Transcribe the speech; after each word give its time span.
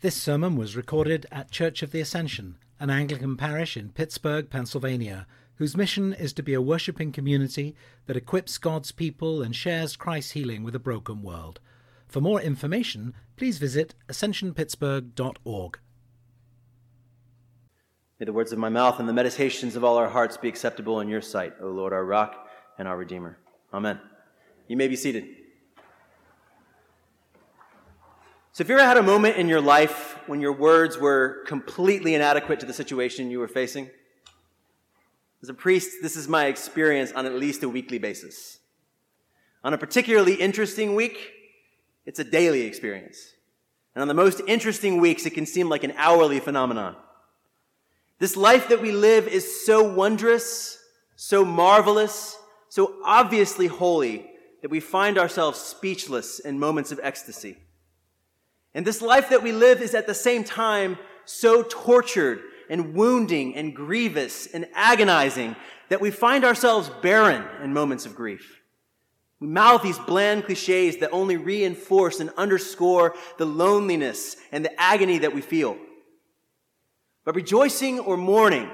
This 0.00 0.14
sermon 0.14 0.54
was 0.54 0.76
recorded 0.76 1.26
at 1.32 1.50
Church 1.50 1.82
of 1.82 1.90
the 1.90 2.00
Ascension, 2.00 2.56
an 2.78 2.88
Anglican 2.88 3.36
parish 3.36 3.76
in 3.76 3.90
Pittsburgh, 3.90 4.48
Pennsylvania, 4.48 5.26
whose 5.56 5.76
mission 5.76 6.12
is 6.12 6.32
to 6.34 6.42
be 6.44 6.54
a 6.54 6.62
worshipping 6.62 7.10
community 7.10 7.74
that 8.06 8.16
equips 8.16 8.58
God's 8.58 8.92
people 8.92 9.42
and 9.42 9.56
shares 9.56 9.96
Christ's 9.96 10.30
healing 10.30 10.62
with 10.62 10.76
a 10.76 10.78
broken 10.78 11.20
world. 11.20 11.58
For 12.06 12.20
more 12.20 12.40
information, 12.40 13.12
please 13.36 13.58
visit 13.58 13.96
ascensionpittsburgh.org. 14.08 15.78
May 18.20 18.26
the 18.26 18.32
words 18.32 18.52
of 18.52 18.58
my 18.60 18.68
mouth 18.68 19.00
and 19.00 19.08
the 19.08 19.12
meditations 19.12 19.74
of 19.74 19.82
all 19.82 19.96
our 19.96 20.08
hearts 20.08 20.36
be 20.36 20.46
acceptable 20.46 21.00
in 21.00 21.08
your 21.08 21.22
sight, 21.22 21.54
O 21.60 21.66
Lord, 21.70 21.92
our 21.92 22.04
rock 22.04 22.48
and 22.78 22.86
our 22.86 22.96
redeemer. 22.96 23.38
Amen. 23.74 24.00
You 24.68 24.76
may 24.76 24.86
be 24.86 24.94
seated. 24.94 25.37
So, 28.52 28.62
if 28.62 28.68
you 28.68 28.74
ever 28.76 28.84
had 28.84 28.96
a 28.96 29.02
moment 29.02 29.36
in 29.36 29.48
your 29.48 29.60
life 29.60 30.18
when 30.26 30.40
your 30.40 30.52
words 30.52 30.98
were 30.98 31.44
completely 31.46 32.14
inadequate 32.14 32.60
to 32.60 32.66
the 32.66 32.72
situation 32.72 33.30
you 33.30 33.38
were 33.38 33.48
facing, 33.48 33.90
as 35.42 35.48
a 35.48 35.54
priest, 35.54 35.98
this 36.02 36.16
is 36.16 36.26
my 36.26 36.46
experience 36.46 37.12
on 37.12 37.26
at 37.26 37.34
least 37.34 37.62
a 37.62 37.68
weekly 37.68 37.98
basis. 37.98 38.58
On 39.62 39.74
a 39.74 39.78
particularly 39.78 40.34
interesting 40.34 40.94
week, 40.94 41.30
it's 42.06 42.18
a 42.18 42.24
daily 42.24 42.62
experience. 42.62 43.34
And 43.94 44.02
on 44.02 44.08
the 44.08 44.14
most 44.14 44.40
interesting 44.46 45.00
weeks, 45.00 45.26
it 45.26 45.34
can 45.34 45.46
seem 45.46 45.68
like 45.68 45.84
an 45.84 45.92
hourly 45.96 46.40
phenomenon. 46.40 46.96
This 48.18 48.36
life 48.36 48.68
that 48.68 48.82
we 48.82 48.90
live 48.90 49.28
is 49.28 49.64
so 49.64 49.82
wondrous, 49.82 50.78
so 51.16 51.44
marvelous, 51.44 52.36
so 52.68 52.96
obviously 53.04 53.68
holy 53.68 54.28
that 54.62 54.70
we 54.70 54.80
find 54.80 55.18
ourselves 55.18 55.60
speechless 55.60 56.40
in 56.40 56.58
moments 56.58 56.90
of 56.90 56.98
ecstasy. 57.02 57.58
And 58.78 58.86
this 58.86 59.02
life 59.02 59.30
that 59.30 59.42
we 59.42 59.50
live 59.50 59.82
is 59.82 59.92
at 59.92 60.06
the 60.06 60.14
same 60.14 60.44
time 60.44 60.98
so 61.24 61.64
tortured 61.64 62.42
and 62.70 62.94
wounding 62.94 63.56
and 63.56 63.74
grievous 63.74 64.46
and 64.46 64.68
agonizing 64.72 65.56
that 65.88 66.00
we 66.00 66.12
find 66.12 66.44
ourselves 66.44 66.88
barren 67.02 67.44
in 67.60 67.72
moments 67.72 68.06
of 68.06 68.14
grief. 68.14 68.60
We 69.40 69.48
mouth 69.48 69.82
these 69.82 69.98
bland 69.98 70.44
cliches 70.44 70.98
that 70.98 71.10
only 71.10 71.36
reinforce 71.36 72.20
and 72.20 72.30
underscore 72.36 73.16
the 73.36 73.46
loneliness 73.46 74.36
and 74.52 74.64
the 74.64 74.80
agony 74.80 75.18
that 75.18 75.34
we 75.34 75.40
feel. 75.40 75.76
But 77.24 77.34
rejoicing 77.34 77.98
or 77.98 78.16
mourning, 78.16 78.70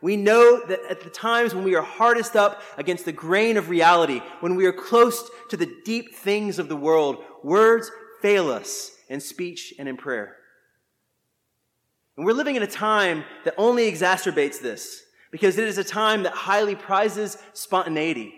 we 0.00 0.16
know 0.16 0.64
that 0.68 0.82
at 0.88 1.00
the 1.00 1.10
times 1.10 1.52
when 1.52 1.64
we 1.64 1.74
are 1.74 1.82
hardest 1.82 2.36
up 2.36 2.62
against 2.76 3.04
the 3.04 3.10
grain 3.10 3.56
of 3.56 3.70
reality, 3.70 4.22
when 4.38 4.54
we 4.54 4.66
are 4.66 4.72
close 4.72 5.28
to 5.50 5.56
the 5.56 5.74
deep 5.84 6.14
things 6.14 6.60
of 6.60 6.68
the 6.68 6.76
world, 6.76 7.24
words 7.42 7.90
fail 8.20 8.50
us 8.50 8.92
in 9.08 9.20
speech 9.20 9.74
and 9.78 9.88
in 9.88 9.96
prayer. 9.96 10.36
And 12.16 12.26
we're 12.26 12.32
living 12.32 12.56
in 12.56 12.62
a 12.62 12.68
time 12.68 13.24
that 13.44 13.54
only 13.56 13.90
exacerbates 13.90 14.60
this 14.60 15.02
because 15.30 15.58
it 15.58 15.68
is 15.68 15.78
a 15.78 15.84
time 15.84 16.24
that 16.24 16.32
highly 16.32 16.74
prizes 16.74 17.38
spontaneity. 17.52 18.34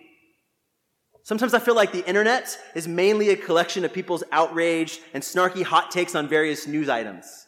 Sometimes 1.23 1.55
I 1.55 1.61
feel 1.61 1.75
like 1.75 1.93
the 1.93 2.07
internet 2.07 2.59
is 2.75 2.89
mainly 2.89 3.31
a 3.31 3.37
collection 3.37 3.85
of 3.85 3.93
people's 3.93 4.25
outraged 4.33 5.01
and 5.15 5.23
snarky 5.23 5.63
hot 5.63 5.91
takes 5.91 6.15
on 6.15 6.29
various 6.29 6.67
news 6.67 6.89
items. 6.89 7.47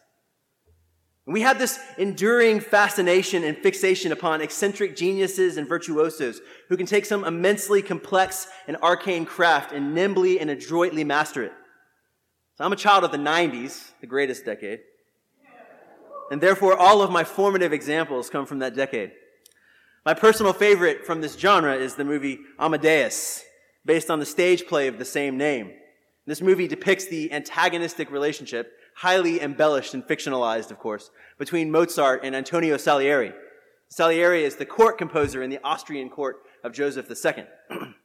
And 1.26 1.32
we 1.32 1.42
have 1.42 1.58
this 1.58 1.78
enduring 1.98 2.60
fascination 2.60 3.44
and 3.44 3.56
fixation 3.56 4.10
upon 4.10 4.40
eccentric 4.40 4.96
geniuses 4.96 5.56
and 5.56 5.68
virtuosos 5.68 6.40
who 6.68 6.76
can 6.76 6.86
take 6.86 7.06
some 7.06 7.24
immensely 7.24 7.80
complex 7.80 8.48
and 8.66 8.76
arcane 8.78 9.24
craft 9.24 9.72
and 9.72 9.94
nimbly 9.94 10.40
and 10.40 10.50
adroitly 10.50 11.04
master 11.04 11.44
it. 11.44 11.52
So 12.62 12.66
I'm 12.66 12.72
a 12.72 12.76
child 12.76 13.02
of 13.02 13.10
the 13.10 13.18
90s, 13.18 13.90
the 14.00 14.06
greatest 14.06 14.44
decade. 14.44 14.82
And 16.30 16.40
therefore, 16.40 16.76
all 16.76 17.02
of 17.02 17.10
my 17.10 17.24
formative 17.24 17.72
examples 17.72 18.30
come 18.30 18.46
from 18.46 18.60
that 18.60 18.76
decade. 18.76 19.10
My 20.06 20.14
personal 20.14 20.52
favorite 20.52 21.04
from 21.04 21.22
this 21.22 21.36
genre 21.36 21.74
is 21.74 21.96
the 21.96 22.04
movie 22.04 22.38
Amadeus, 22.60 23.42
based 23.84 24.10
on 24.10 24.20
the 24.20 24.24
stage 24.24 24.68
play 24.68 24.86
of 24.86 25.00
the 25.00 25.04
same 25.04 25.36
name. 25.36 25.72
This 26.24 26.40
movie 26.40 26.68
depicts 26.68 27.06
the 27.06 27.32
antagonistic 27.32 28.12
relationship, 28.12 28.70
highly 28.94 29.40
embellished 29.40 29.92
and 29.92 30.04
fictionalized, 30.04 30.70
of 30.70 30.78
course, 30.78 31.10
between 31.38 31.72
Mozart 31.72 32.20
and 32.22 32.36
Antonio 32.36 32.76
Salieri. 32.76 33.32
Salieri 33.88 34.44
is 34.44 34.54
the 34.54 34.66
court 34.66 34.98
composer 34.98 35.42
in 35.42 35.50
the 35.50 35.58
Austrian 35.64 36.08
court 36.08 36.36
of 36.62 36.72
Joseph 36.72 37.10
II. 37.10 37.44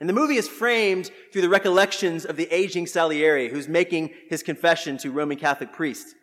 and 0.00 0.08
the 0.08 0.14
movie 0.14 0.36
is 0.36 0.48
framed 0.48 1.10
through 1.32 1.42
the 1.42 1.48
recollections 1.48 2.24
of 2.24 2.36
the 2.36 2.48
aging 2.54 2.86
Salieri, 2.86 3.48
who's 3.48 3.68
making 3.68 4.10
his 4.28 4.42
confession 4.42 4.96
to 4.98 5.10
Roman 5.10 5.38
Catholic 5.38 5.72
priests. 5.72 6.14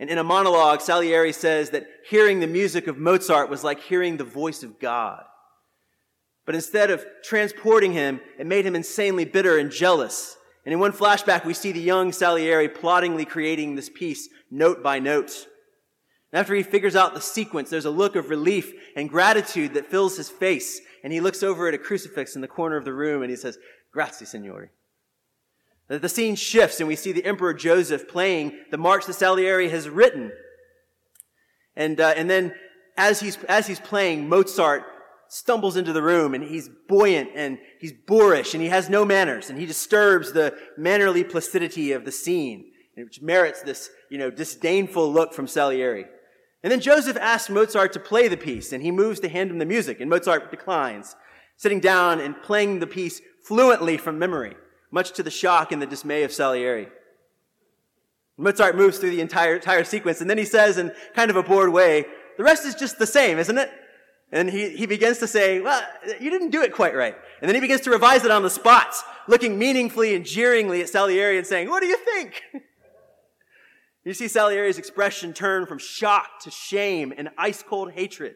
And 0.00 0.10
in 0.10 0.18
a 0.18 0.24
monologue, 0.24 0.80
Salieri 0.80 1.32
says 1.32 1.70
that 1.70 1.86
hearing 2.08 2.40
the 2.40 2.48
music 2.48 2.88
of 2.88 2.98
Mozart 2.98 3.48
was 3.48 3.62
like 3.62 3.80
hearing 3.80 4.16
the 4.16 4.24
voice 4.24 4.64
of 4.64 4.80
God. 4.80 5.22
But 6.44 6.56
instead 6.56 6.90
of 6.90 7.06
transporting 7.22 7.92
him, 7.92 8.20
it 8.38 8.46
made 8.46 8.66
him 8.66 8.74
insanely 8.74 9.24
bitter 9.24 9.58
and 9.58 9.70
jealous. 9.70 10.36
And 10.64 10.72
in 10.72 10.80
one 10.80 10.92
flashback, 10.92 11.44
we 11.44 11.54
see 11.54 11.70
the 11.70 11.80
young 11.80 12.10
Salieri 12.10 12.68
ploddingly 12.68 13.24
creating 13.24 13.76
this 13.76 13.88
piece 13.88 14.28
note 14.50 14.82
by 14.82 14.98
note. 14.98 15.46
And 16.32 16.40
after 16.40 16.54
he 16.54 16.62
figures 16.64 16.96
out 16.96 17.14
the 17.14 17.20
sequence, 17.20 17.70
there's 17.70 17.84
a 17.84 17.90
look 17.90 18.16
of 18.16 18.30
relief 18.30 18.72
and 18.96 19.08
gratitude 19.08 19.74
that 19.74 19.90
fills 19.90 20.16
his 20.16 20.30
face. 20.30 20.80
And 21.02 21.12
he 21.12 21.20
looks 21.20 21.42
over 21.42 21.68
at 21.68 21.74
a 21.74 21.78
crucifix 21.78 22.34
in 22.34 22.42
the 22.42 22.48
corner 22.48 22.76
of 22.76 22.84
the 22.84 22.92
room 22.92 23.22
and 23.22 23.30
he 23.30 23.36
says, 23.36 23.58
Grazie, 23.92 24.24
Signore. 24.24 24.70
The 25.88 26.08
scene 26.08 26.36
shifts 26.36 26.80
and 26.80 26.88
we 26.88 26.96
see 26.96 27.12
the 27.12 27.24
Emperor 27.24 27.52
Joseph 27.52 28.08
playing 28.08 28.58
the 28.70 28.78
march 28.78 29.06
that 29.06 29.14
Salieri 29.14 29.68
has 29.68 29.88
written. 29.88 30.32
And, 31.76 32.00
uh, 32.00 32.14
and 32.16 32.30
then 32.30 32.54
as 32.96 33.20
he's, 33.20 33.36
as 33.44 33.66
he's 33.66 33.80
playing, 33.80 34.28
Mozart 34.28 34.84
stumbles 35.28 35.76
into 35.76 35.92
the 35.92 36.02
room 36.02 36.34
and 36.34 36.44
he's 36.44 36.68
buoyant 36.88 37.30
and 37.34 37.58
he's 37.80 37.92
boorish 37.92 38.54
and 38.54 38.62
he 38.62 38.68
has 38.68 38.88
no 38.88 39.04
manners 39.04 39.50
and 39.50 39.58
he 39.58 39.66
disturbs 39.66 40.32
the 40.32 40.56
mannerly 40.76 41.24
placidity 41.24 41.92
of 41.92 42.04
the 42.04 42.12
scene, 42.12 42.70
which 42.96 43.20
merits 43.20 43.62
this, 43.62 43.90
you 44.10 44.18
know, 44.18 44.30
disdainful 44.30 45.10
look 45.10 45.32
from 45.34 45.46
Salieri. 45.46 46.06
And 46.62 46.70
then 46.70 46.80
Joseph 46.80 47.16
asks 47.16 47.50
Mozart 47.50 47.92
to 47.94 48.00
play 48.00 48.28
the 48.28 48.36
piece 48.36 48.72
and 48.72 48.82
he 48.82 48.90
moves 48.90 49.20
to 49.20 49.28
hand 49.28 49.50
him 49.50 49.58
the 49.58 49.66
music 49.66 50.00
and 50.00 50.08
Mozart 50.08 50.50
declines, 50.50 51.16
sitting 51.56 51.80
down 51.80 52.20
and 52.20 52.40
playing 52.42 52.78
the 52.78 52.86
piece 52.86 53.20
fluently 53.44 53.96
from 53.96 54.18
memory 54.18 54.54
much 54.92 55.12
to 55.12 55.22
the 55.24 55.30
shock 55.30 55.72
and 55.72 55.82
the 55.82 55.86
dismay 55.86 56.22
of 56.22 56.30
Salieri. 56.30 56.86
Mozart 58.36 58.76
moves 58.76 58.98
through 58.98 59.10
the 59.10 59.20
entire, 59.20 59.56
entire 59.56 59.84
sequence, 59.84 60.20
and 60.20 60.30
then 60.30 60.38
he 60.38 60.44
says, 60.44 60.78
in 60.78 60.92
kind 61.14 61.30
of 61.30 61.36
a 61.36 61.42
bored 61.42 61.72
way, 61.72 62.04
the 62.36 62.44
rest 62.44 62.64
is 62.64 62.74
just 62.74 62.98
the 62.98 63.06
same, 63.06 63.38
isn't 63.38 63.58
it? 63.58 63.70
And 64.30 64.48
he, 64.48 64.70
he 64.70 64.86
begins 64.86 65.18
to 65.18 65.26
say, 65.26 65.60
well, 65.60 65.82
you 66.20 66.30
didn't 66.30 66.50
do 66.50 66.62
it 66.62 66.72
quite 66.72 66.94
right. 66.94 67.14
And 67.40 67.48
then 67.48 67.54
he 67.54 67.60
begins 67.60 67.82
to 67.82 67.90
revise 67.90 68.24
it 68.24 68.30
on 68.30 68.42
the 68.42 68.50
spot, 68.50 68.94
looking 69.28 69.58
meaningfully 69.58 70.14
and 70.14 70.24
jeeringly 70.24 70.80
at 70.80 70.88
Salieri 70.88 71.36
and 71.36 71.46
saying, 71.46 71.68
what 71.68 71.80
do 71.80 71.86
you 71.86 71.98
think? 71.98 72.42
you 74.04 74.14
see 74.14 74.28
Salieri's 74.28 74.78
expression 74.78 75.32
turn 75.32 75.66
from 75.66 75.78
shock 75.78 76.40
to 76.40 76.50
shame 76.50 77.12
and 77.16 77.30
ice 77.38 77.62
cold 77.62 77.92
hatred. 77.92 78.34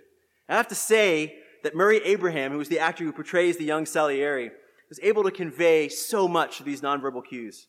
I 0.48 0.56
have 0.56 0.68
to 0.68 0.74
say 0.74 1.38
that 1.64 1.74
Murray 1.74 2.00
Abraham, 2.04 2.52
who 2.52 2.58
was 2.58 2.68
the 2.68 2.78
actor 2.78 3.04
who 3.04 3.12
portrays 3.12 3.56
the 3.56 3.64
young 3.64 3.86
Salieri, 3.86 4.50
was 4.88 5.00
able 5.02 5.24
to 5.24 5.30
convey 5.30 5.88
so 5.88 6.28
much 6.28 6.60
of 6.60 6.66
these 6.66 6.80
nonverbal 6.80 7.22
cues. 7.28 7.66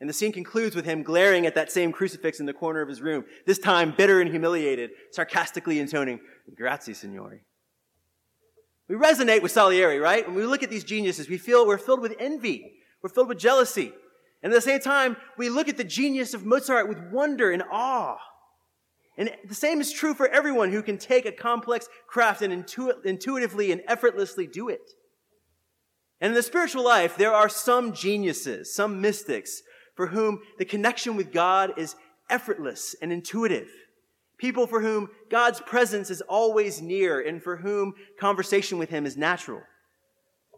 And 0.00 0.08
the 0.08 0.14
scene 0.14 0.32
concludes 0.32 0.74
with 0.76 0.84
him 0.84 1.02
glaring 1.02 1.46
at 1.46 1.54
that 1.54 1.70
same 1.70 1.92
crucifix 1.92 2.40
in 2.40 2.46
the 2.46 2.52
corner 2.52 2.80
of 2.80 2.88
his 2.88 3.00
room, 3.00 3.24
this 3.46 3.58
time 3.58 3.94
bitter 3.96 4.20
and 4.20 4.30
humiliated, 4.30 4.90
sarcastically 5.10 5.78
intoning, 5.78 6.20
Grazie, 6.56 6.92
Signore. 6.92 7.40
We 8.88 8.96
resonate 8.96 9.42
with 9.42 9.52
Salieri, 9.52 9.98
right? 9.98 10.26
When 10.26 10.36
we 10.36 10.44
look 10.44 10.62
at 10.62 10.70
these 10.70 10.84
geniuses, 10.84 11.28
we 11.28 11.38
feel 11.38 11.66
we're 11.66 11.78
filled 11.78 12.00
with 12.00 12.16
envy. 12.18 12.74
We're 13.02 13.10
filled 13.10 13.28
with 13.28 13.38
jealousy. 13.38 13.92
And 14.42 14.52
at 14.52 14.56
the 14.56 14.60
same 14.60 14.80
time, 14.80 15.16
we 15.36 15.48
look 15.48 15.68
at 15.68 15.76
the 15.76 15.84
genius 15.84 16.34
of 16.34 16.44
Mozart 16.44 16.88
with 16.88 16.98
wonder 17.12 17.50
and 17.50 17.62
awe. 17.70 18.18
And 19.16 19.30
the 19.46 19.54
same 19.54 19.80
is 19.80 19.92
true 19.92 20.14
for 20.14 20.26
everyone 20.28 20.72
who 20.72 20.82
can 20.82 20.98
take 20.98 21.26
a 21.26 21.32
complex 21.32 21.88
craft 22.08 22.42
and 22.42 22.52
intu- 22.52 23.00
intuitively 23.04 23.70
and 23.70 23.82
effortlessly 23.86 24.46
do 24.46 24.68
it. 24.68 24.90
And 26.20 26.30
in 26.30 26.34
the 26.34 26.42
spiritual 26.42 26.84
life, 26.84 27.16
there 27.16 27.32
are 27.32 27.48
some 27.48 27.92
geniuses, 27.92 28.74
some 28.74 29.00
mystics, 29.00 29.62
for 29.94 30.08
whom 30.08 30.40
the 30.58 30.64
connection 30.64 31.16
with 31.16 31.32
God 31.32 31.72
is 31.76 31.94
effortless 32.30 32.96
and 33.02 33.12
intuitive. 33.12 33.68
People 34.38 34.66
for 34.66 34.80
whom 34.80 35.08
God's 35.30 35.60
presence 35.60 36.10
is 36.10 36.20
always 36.22 36.80
near 36.80 37.20
and 37.20 37.42
for 37.42 37.58
whom 37.58 37.94
conversation 38.18 38.78
with 38.78 38.88
Him 38.88 39.04
is 39.04 39.16
natural. 39.16 39.62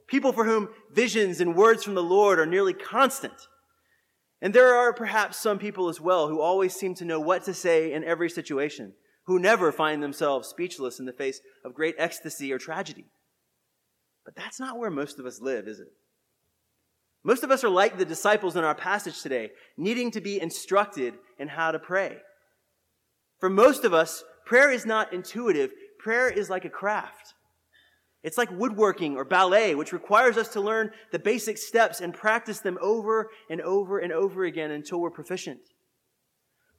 People 0.07 0.33
for 0.33 0.45
whom 0.45 0.69
visions 0.93 1.41
and 1.41 1.57
words 1.57 1.83
from 1.83 1.95
the 1.95 2.03
Lord 2.03 2.39
are 2.39 2.47
nearly 2.47 2.73
constant. 2.73 3.35
And 4.45 4.53
there 4.53 4.75
are 4.75 4.93
perhaps 4.93 5.39
some 5.39 5.59
people 5.59 5.89
as 5.89 6.03
well 6.03 6.29
who 6.29 6.39
always 6.39 6.75
seem 6.75 6.95
to 6.97 7.07
know 7.07 7.19
what 7.19 7.45
to 7.45 7.55
say 7.55 7.95
in 7.95 8.05
every 8.05 8.29
situation, 8.29 8.93
who 9.25 9.39
never 9.39 9.73
find 9.73 10.03
themselves 10.03 10.49
speechless 10.49 10.99
in 11.01 11.07
the 11.07 11.15
face 11.15 11.41
of 11.65 11.73
great 11.73 11.95
ecstasy 11.97 12.53
or 12.53 12.59
tragedy. 12.59 13.07
But 14.23 14.37
that's 14.37 14.61
not 14.61 14.79
where 14.79 14.91
most 14.91 15.19
of 15.19 15.25
us 15.25 15.41
live, 15.41 15.67
is 15.67 15.81
it? 15.81 15.89
Most 17.25 17.43
of 17.43 17.51
us 17.51 17.65
are 17.65 17.71
like 17.71 17.97
the 17.97 18.05
disciples 18.05 18.55
in 18.55 18.65
our 18.65 18.75
passage 18.75 19.23
today, 19.23 19.53
needing 19.79 20.11
to 20.11 20.21
be 20.21 20.39
instructed 20.39 21.15
in 21.39 21.49
how 21.49 21.71
to 21.73 21.79
pray. 21.79 22.19
For 23.41 23.49
most 23.49 23.83
of 23.83 23.95
us, 23.95 24.25
prayer 24.45 24.71
is 24.71 24.85
not 24.85 25.15
intuitive. 25.15 25.71
Prayer 25.99 26.29
is 26.29 26.51
like 26.51 26.67
a 26.67 26.71
craft. 26.71 27.33
It's 28.25 28.39
like 28.39 28.51
woodworking 28.51 29.17
or 29.17 29.25
ballet, 29.25 29.75
which 29.75 29.93
requires 29.93 30.39
us 30.39 30.49
to 30.55 30.61
learn 30.61 30.91
the 31.13 31.19
basic 31.19 31.59
steps 31.59 32.01
and 32.01 32.15
practice 32.15 32.61
them 32.61 32.79
over 32.81 33.31
and 33.51 33.61
over 33.61 33.99
and 33.99 34.13
over 34.13 34.45
again 34.45 34.71
until 34.71 34.99
we're 34.99 35.11
proficient. 35.11 35.61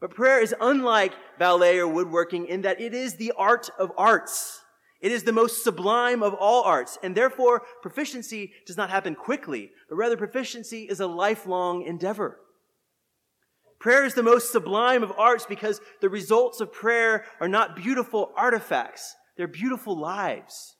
But 0.01 0.09
prayer 0.09 0.42
is 0.42 0.56
unlike 0.59 1.13
ballet 1.38 1.77
or 1.77 1.88
woodworking 1.88 2.47
in 2.47 2.63
that 2.63 2.81
it 2.81 2.95
is 2.95 3.15
the 3.15 3.31
art 3.38 3.69
of 3.77 3.92
arts. 3.95 4.62
It 5.01 5.12
is 5.12 5.21
the 5.21 5.31
most 5.31 5.63
sublime 5.63 6.24
of 6.24 6.33
all 6.33 6.63
arts, 6.63 6.97
and 7.03 7.15
therefore 7.15 7.62
proficiency 7.83 8.51
does 8.65 8.75
not 8.75 8.89
happen 8.89 9.13
quickly, 9.13 9.69
but 9.88 9.97
rather 9.97 10.18
proficiency 10.18 10.88
is 10.89 11.00
a 11.00 11.06
lifelong 11.06 11.83
endeavor. 11.83 12.39
Prayer 13.80 14.03
is 14.03 14.15
the 14.15 14.24
most 14.24 14.51
sublime 14.51 15.03
of 15.03 15.12
arts 15.15 15.45
because 15.45 15.80
the 16.01 16.09
results 16.09 16.59
of 16.59 16.74
prayer 16.74 17.25
are 17.39 17.47
not 17.47 17.75
beautiful 17.75 18.31
artifacts, 18.36 19.15
they're 19.38 19.47
beautiful 19.47 19.95
lives. 19.95 20.75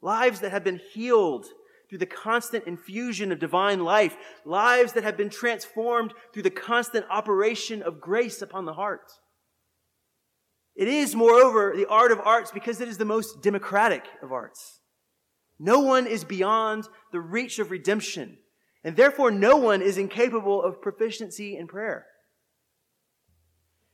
Lives 0.00 0.40
that 0.40 0.50
have 0.50 0.64
been 0.64 0.80
healed 0.92 1.46
through 1.88 1.98
the 1.98 2.06
constant 2.06 2.66
infusion 2.66 3.32
of 3.32 3.38
divine 3.38 3.80
life, 3.80 4.16
lives 4.44 4.92
that 4.92 5.04
have 5.04 5.16
been 5.16 5.30
transformed 5.30 6.12
through 6.32 6.42
the 6.42 6.50
constant 6.50 7.06
operation 7.10 7.82
of 7.82 8.00
grace 8.00 8.42
upon 8.42 8.66
the 8.66 8.74
heart. 8.74 9.10
It 10.76 10.86
is, 10.86 11.16
moreover, 11.16 11.74
the 11.74 11.88
art 11.88 12.12
of 12.12 12.20
arts 12.20 12.52
because 12.52 12.80
it 12.80 12.88
is 12.88 12.98
the 12.98 13.04
most 13.04 13.42
democratic 13.42 14.04
of 14.22 14.30
arts. 14.30 14.80
No 15.58 15.80
one 15.80 16.06
is 16.06 16.22
beyond 16.22 16.84
the 17.10 17.20
reach 17.20 17.58
of 17.58 17.72
redemption, 17.72 18.38
and 18.84 18.94
therefore 18.94 19.32
no 19.32 19.56
one 19.56 19.82
is 19.82 19.98
incapable 19.98 20.62
of 20.62 20.80
proficiency 20.80 21.56
in 21.56 21.66
prayer. 21.66 22.06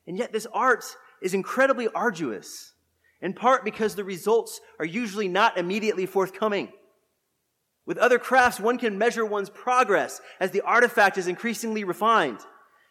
And 0.07 0.19
yet 0.19 0.33
this 0.33 0.47
art 0.53 0.85
is 1.23 1.33
incredibly 1.33 1.89
arduous, 1.89 2.74
in 3.21 3.33
part 3.33 3.65
because 3.65 3.95
the 3.95 4.05
results 4.05 4.61
are 4.79 4.85
usually 4.85 5.29
not 5.29 5.57
immediately 5.57 6.07
forthcoming. 6.07 6.73
With 7.87 7.99
other 7.99 8.19
crafts, 8.19 8.61
one 8.61 8.79
can 8.79 8.99
measure 8.99 9.27
one's 9.27 9.51
progress 9.51 10.21
as 10.41 10.51
the 10.51 10.63
artifact 10.63 11.19
is 11.19 11.29
increasingly 11.29 11.85
refined. 11.85 12.41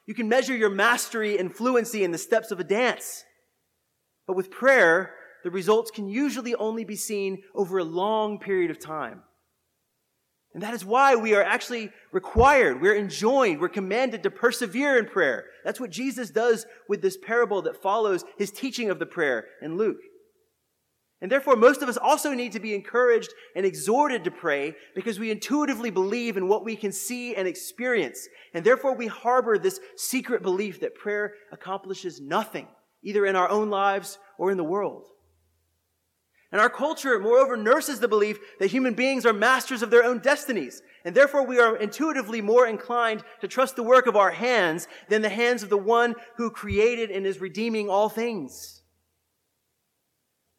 You 0.05 0.13
can 0.13 0.29
measure 0.29 0.55
your 0.55 0.69
mastery 0.69 1.37
and 1.37 1.53
fluency 1.53 2.03
in 2.03 2.11
the 2.11 2.17
steps 2.17 2.51
of 2.51 2.59
a 2.59 2.63
dance. 2.63 3.23
But 4.27 4.35
with 4.35 4.51
prayer, 4.51 5.13
the 5.43 5.51
results 5.51 5.91
can 5.91 6.07
usually 6.07 6.55
only 6.55 6.83
be 6.83 6.95
seen 6.95 7.43
over 7.55 7.77
a 7.77 7.83
long 7.83 8.39
period 8.39 8.71
of 8.71 8.79
time. 8.79 9.23
And 10.53 10.61
that 10.61 10.75
is 10.75 10.85
why 10.85 11.15
we 11.15 11.33
are 11.33 11.43
actually 11.43 11.89
required, 12.11 12.79
we're 12.79 12.95
enjoined, 12.95 13.59
we're 13.59 13.69
commanded 13.69 14.21
to 14.23 14.29
persevere 14.29 14.99
in 14.99 15.05
prayer. 15.05 15.45
That's 15.65 15.79
what 15.79 15.89
Jesus 15.89 16.29
does 16.29 16.67
with 16.87 17.01
this 17.01 17.17
parable 17.17 17.63
that 17.63 17.81
follows 17.81 18.23
his 18.37 18.51
teaching 18.51 18.91
of 18.91 18.99
the 18.99 19.07
prayer 19.07 19.45
in 19.63 19.77
Luke. 19.77 19.97
And 21.23 21.31
therefore, 21.31 21.55
most 21.55 21.81
of 21.81 21.87
us 21.87 21.95
also 21.95 22.33
need 22.33 22.51
to 22.51 22.59
be 22.59 22.75
encouraged 22.75 23.33
and 23.55 23.65
exhorted 23.65 24.25
to 24.25 24.31
pray 24.31 24.75
because 24.93 25.19
we 25.19 25.31
intuitively 25.31 25.89
believe 25.89 26.35
in 26.35 26.49
what 26.49 26.65
we 26.65 26.75
can 26.75 26.91
see 26.91 27.33
and 27.33 27.47
experience. 27.47 28.27
And 28.53 28.65
therefore, 28.65 28.93
we 28.93 29.07
harbor 29.07 29.57
this 29.57 29.79
secret 29.95 30.43
belief 30.43 30.81
that 30.81 30.95
prayer 30.95 31.35
accomplishes 31.53 32.19
nothing, 32.19 32.67
either 33.03 33.25
in 33.25 33.37
our 33.37 33.49
own 33.49 33.69
lives 33.69 34.19
or 34.37 34.51
in 34.51 34.57
the 34.57 34.65
world. 34.65 35.07
And 36.51 36.59
our 36.59 36.69
culture, 36.69 37.17
moreover, 37.19 37.55
nurses 37.55 38.01
the 38.01 38.09
belief 38.09 38.37
that 38.59 38.71
human 38.71 38.93
beings 38.93 39.25
are 39.25 39.31
masters 39.31 39.81
of 39.81 39.91
their 39.91 40.03
own 40.03 40.19
destinies. 40.19 40.81
And 41.05 41.15
therefore, 41.15 41.45
we 41.45 41.57
are 41.57 41.77
intuitively 41.77 42.41
more 42.41 42.67
inclined 42.67 43.23
to 43.39 43.47
trust 43.47 43.77
the 43.77 43.81
work 43.81 44.07
of 44.07 44.17
our 44.17 44.31
hands 44.31 44.89
than 45.07 45.21
the 45.21 45.29
hands 45.29 45.63
of 45.63 45.69
the 45.69 45.77
one 45.77 46.15
who 46.35 46.51
created 46.51 47.11
and 47.11 47.25
is 47.25 47.39
redeeming 47.39 47.89
all 47.89 48.09
things. 48.09 48.82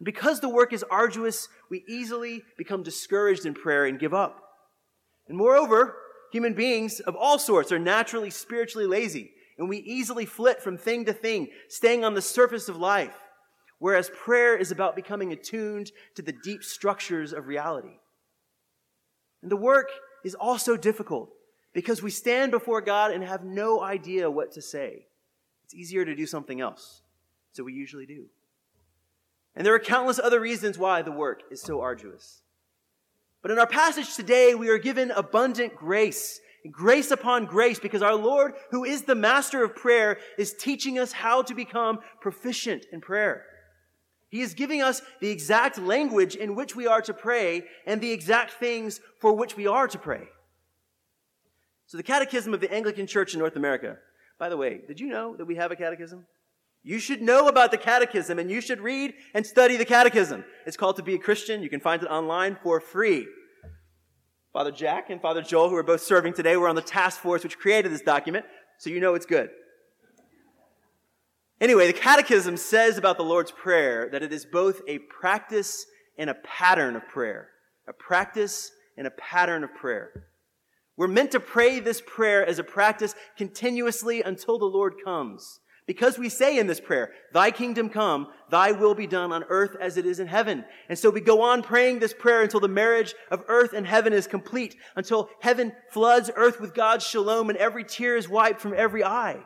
Because 0.03 0.41
the 0.41 0.49
work 0.49 0.73
is 0.73 0.85
arduous, 0.91 1.49
we 1.71 1.85
easily 1.89 2.43
become 2.59 2.83
discouraged 2.83 3.47
in 3.47 3.55
prayer 3.55 3.87
and 3.87 3.99
give 3.99 4.13
up. 4.13 4.41
And 5.29 5.39
moreover, 5.39 5.97
human 6.33 6.55
beings 6.55 7.01
of 7.01 7.17
all 7.17 7.39
sorts 7.39 7.73
are 7.73 7.79
naturally 7.79 8.31
spiritually 8.31 8.87
lazy, 8.87 9.31
and 9.57 9.69
we 9.69 9.79
easily 9.79 10.27
flit 10.27 10.61
from 10.61 10.77
thing 10.77 11.05
to 11.05 11.13
thing, 11.13 11.49
staying 11.69 12.05
on 12.05 12.15
the 12.15 12.23
surface 12.23 12.69
of 12.69 12.77
life, 12.77 13.17
whereas 13.79 14.11
prayer 14.11 14.57
is 14.57 14.71
about 14.71 14.97
becoming 14.97 15.33
attuned 15.33 15.93
to 16.17 16.23
the 16.23 16.35
deep 16.43 16.65
structures 16.65 17.33
of 17.33 17.47
reality. 17.47 17.99
And 19.43 19.51
the 19.51 19.57
work 19.57 19.91
is 20.25 20.35
also 20.35 20.77
difficult 20.77 21.31
because 21.73 22.03
we 22.03 22.11
stand 22.11 22.51
before 22.51 22.81
God 22.81 23.13
and 23.13 23.23
have 23.23 23.45
no 23.45 23.83
idea 23.83 24.31
what 24.31 24.53
to 24.53 24.63
say. 24.63 25.07
It's 25.65 25.75
easier 25.75 26.05
to 26.05 26.15
do 26.15 26.27
something 26.27 26.61
else, 26.61 27.03
so 27.53 27.63
we 27.63 27.73
usually 27.73 28.07
do. 28.07 28.27
And 29.57 29.65
there 29.65 29.75
are 29.75 29.81
countless 29.81 30.19
other 30.19 30.41
reasons 30.41 30.79
why 30.79 31.03
the 31.03 31.13
work 31.13 31.43
is 31.51 31.61
so 31.61 31.81
arduous. 31.81 32.43
But 33.43 33.51
in 33.51 33.59
our 33.59 33.67
passage 33.67 34.17
today, 34.17 34.55
we 34.55 34.69
are 34.69 34.79
given 34.79 35.11
abundant 35.11 35.77
grace, 35.77 36.41
grace 36.71 37.11
upon 37.11 37.45
grace, 37.45 37.79
because 37.79 38.03
our 38.03 38.15
Lord, 38.15 38.55
who 38.71 38.85
is 38.85 39.03
the 39.03 39.15
master 39.15 39.63
of 39.63 39.77
prayer, 39.77 40.19
is 40.39 40.55
teaching 40.55 40.99
us 40.99 41.13
how 41.13 41.43
to 41.43 41.55
become 41.55 42.01
proficient 42.21 42.87
in 42.91 43.01
prayer. 43.01 43.45
He 44.29 44.41
is 44.41 44.55
giving 44.55 44.83
us 44.83 45.03
the 45.21 45.31
exact 45.31 45.79
language 45.79 46.35
in 46.35 46.57
which 46.57 46.75
we 46.75 46.89
are 46.89 47.03
to 47.03 47.15
pray 47.15 47.63
and 47.87 48.01
the 48.01 48.11
exact 48.11 48.55
things 48.55 49.01
for 49.21 49.33
which 49.33 49.57
we 49.57 49.69
are 49.69 49.87
to 49.87 49.99
pray. 49.99 50.27
So 51.87 51.99
the 51.99 52.03
Catechism 52.03 52.53
of 52.53 52.61
the 52.61 52.73
Anglican 52.73 53.07
Church 53.07 53.35
in 53.35 53.39
North 53.39 53.55
America. 53.55 53.99
By 54.39 54.49
the 54.49 54.57
way, 54.57 54.81
did 54.89 54.99
you 54.99 55.07
know 55.07 55.37
that 55.37 55.45
we 55.45 55.55
have 55.55 55.71
a 55.71 55.77
catechism? 55.77 56.27
You 56.85 56.99
should 56.99 57.23
know 57.23 57.49
about 57.49 57.71
the 57.71 57.79
catechism 57.79 58.39
and 58.39 58.51
you 58.51 58.61
should 58.61 58.79
read 58.79 59.15
and 59.33 59.47
study 59.47 59.77
the 59.77 59.87
catechism. 59.87 60.45
It's 60.67 60.77
called 60.77 60.97
To 60.97 61.03
Be 61.03 61.15
a 61.15 61.19
Christian. 61.19 61.63
You 61.63 61.71
can 61.71 61.81
find 61.81 62.03
it 62.03 62.07
online 62.07 62.59
for 62.63 62.79
free. 62.79 63.27
Father 64.53 64.71
Jack 64.71 65.09
and 65.09 65.21
Father 65.21 65.41
Joel, 65.41 65.71
who 65.71 65.77
are 65.77 65.83
both 65.83 66.03
serving 66.03 66.35
today, 66.35 66.57
were 66.59 66.69
on 66.69 66.77
the 66.77 66.83
task 66.83 67.21
force 67.21 67.43
which 67.43 67.59
created 67.59 67.91
this 67.91 68.03
document, 68.03 68.45
so 68.79 68.91
you 68.91 69.01
know 69.01 69.15
it's 69.15 69.27
good. 69.27 69.49
Anyway, 71.61 71.87
the 71.87 71.99
catechism 71.99 72.57
says 72.57 72.99
about 72.99 73.17
the 73.17 73.25
Lord's 73.25 73.51
Prayer 73.51 74.09
that 74.13 74.23
it 74.23 74.33
is 74.33 74.45
both 74.45 74.83
a 74.87 74.99
practice 74.99 75.87
and 76.19 76.29
a 76.29 76.35
pattern 76.35 76.97
of 76.97 77.09
prayer. 77.09 77.49
A 77.89 77.93
practice 77.93 78.71
and 78.97 79.07
a 79.07 79.11
pattern 79.13 79.65
of 79.65 79.75
prayer. 79.75 80.27
We're 80.97 81.09
meant 81.09 81.33
to 81.33 81.41
pray 81.41 81.81
this 81.81 82.03
prayer 82.07 82.47
as 82.47 82.59
a 82.59 82.65
practice 82.65 83.15
continuously 83.37 84.23
until 84.23 84.59
the 84.59 84.67
Lord 84.67 84.95
comes. 85.03 85.61
Because 85.87 86.19
we 86.19 86.31
say 86.31 86.59
in 86.59 86.67
this 86.67 86.81
prayer, 86.81 87.13
Thy 87.33 87.51
kingdom 87.51 87.91
come, 87.91 88.29
Thy 88.51 88.73
will 88.73 88.95
be 88.95 89.07
done 89.07 89.33
on 89.33 89.45
earth 89.49 89.77
as 89.81 89.97
it 89.97 90.07
is 90.07 90.19
in 90.19 90.27
heaven. 90.27 90.65
And 90.89 90.99
so 90.99 91.11
we 91.11 91.21
go 91.21 91.43
on 91.43 91.63
praying 91.63 91.99
this 91.99 92.15
prayer 92.15 92.43
until 92.43 92.61
the 92.61 92.69
marriage 92.69 93.15
of 93.31 93.45
earth 93.49 93.75
and 93.75 93.87
heaven 93.87 94.13
is 94.13 94.27
complete, 94.27 94.77
until 94.97 95.29
heaven 95.41 95.73
floods 95.91 96.31
earth 96.35 96.61
with 96.61 96.75
God's 96.75 97.07
shalom 97.07 97.51
and 97.51 97.59
every 97.59 97.85
tear 97.85 98.17
is 98.17 98.29
wiped 98.29 98.61
from 98.61 98.75
every 98.75 99.05
eye. 99.05 99.43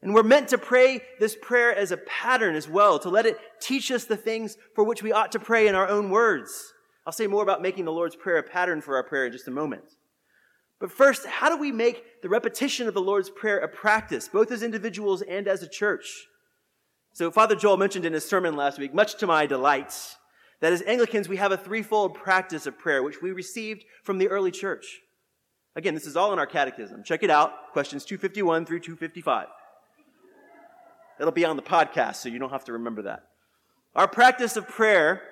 And 0.00 0.14
we're 0.14 0.22
meant 0.22 0.48
to 0.48 0.58
pray 0.58 1.02
this 1.20 1.36
prayer 1.40 1.74
as 1.74 1.90
a 1.90 1.96
pattern 1.96 2.54
as 2.54 2.68
well, 2.68 2.98
to 3.00 3.08
let 3.08 3.26
it 3.26 3.38
teach 3.60 3.90
us 3.90 4.04
the 4.04 4.16
things 4.16 4.56
for 4.74 4.84
which 4.84 5.02
we 5.02 5.12
ought 5.12 5.32
to 5.32 5.38
pray 5.38 5.68
in 5.68 5.74
our 5.74 5.88
own 5.88 6.10
words. 6.10 6.72
I'll 7.06 7.12
say 7.12 7.26
more 7.26 7.42
about 7.42 7.62
making 7.62 7.84
the 7.84 7.92
Lord's 7.92 8.16
Prayer 8.16 8.38
a 8.38 8.42
pattern 8.42 8.80
for 8.80 8.96
our 8.96 9.04
prayer 9.04 9.26
in 9.26 9.32
just 9.32 9.48
a 9.48 9.52
moment. 9.52 9.84
But 10.78 10.92
first, 10.92 11.26
how 11.26 11.48
do 11.48 11.56
we 11.56 11.72
make 11.72 12.22
the 12.22 12.28
repetition 12.28 12.86
of 12.86 12.94
the 12.94 13.00
Lord's 13.00 13.30
Prayer 13.30 13.58
a 13.58 13.68
practice, 13.68 14.28
both 14.28 14.50
as 14.50 14.62
individuals 14.62 15.22
and 15.22 15.48
as 15.48 15.62
a 15.62 15.68
church? 15.68 16.26
So, 17.12 17.30
Father 17.30 17.56
Joel 17.56 17.78
mentioned 17.78 18.04
in 18.04 18.12
his 18.12 18.28
sermon 18.28 18.56
last 18.56 18.78
week, 18.78 18.92
much 18.92 19.16
to 19.16 19.26
my 19.26 19.46
delight, 19.46 19.94
that 20.60 20.74
as 20.74 20.82
Anglicans, 20.82 21.28
we 21.28 21.38
have 21.38 21.50
a 21.50 21.56
threefold 21.56 22.14
practice 22.14 22.66
of 22.66 22.78
prayer, 22.78 23.02
which 23.02 23.22
we 23.22 23.32
received 23.32 23.84
from 24.02 24.18
the 24.18 24.28
early 24.28 24.50
church. 24.50 25.00
Again, 25.76 25.94
this 25.94 26.06
is 26.06 26.16
all 26.16 26.32
in 26.34 26.38
our 26.38 26.46
catechism. 26.46 27.02
Check 27.04 27.22
it 27.22 27.30
out, 27.30 27.72
questions 27.72 28.04
251 28.04 28.66
through 28.66 28.80
255. 28.80 29.48
It'll 31.18 31.32
be 31.32 31.46
on 31.46 31.56
the 31.56 31.62
podcast, 31.62 32.16
so 32.16 32.28
you 32.28 32.38
don't 32.38 32.50
have 32.50 32.64
to 32.64 32.72
remember 32.72 33.02
that. 33.02 33.24
Our 33.94 34.08
practice 34.08 34.58
of 34.58 34.68
prayer 34.68 35.22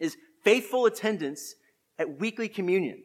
is 0.00 0.16
faithful 0.42 0.86
attendance 0.86 1.54
at 1.98 2.18
weekly 2.18 2.48
communion 2.48 3.02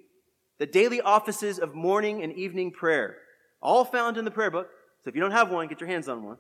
the 0.59 0.65
daily 0.65 1.01
offices 1.01 1.59
of 1.59 1.75
morning 1.75 2.23
and 2.23 2.33
evening 2.33 2.71
prayer, 2.71 3.17
all 3.61 3.85
found 3.85 4.17
in 4.17 4.25
the 4.25 4.31
prayer 4.31 4.51
book. 4.51 4.67
So 5.03 5.09
if 5.09 5.15
you 5.15 5.21
don't 5.21 5.31
have 5.31 5.51
one, 5.51 5.67
get 5.67 5.79
your 5.79 5.89
hands 5.89 6.07
on 6.07 6.23
one. 6.23 6.37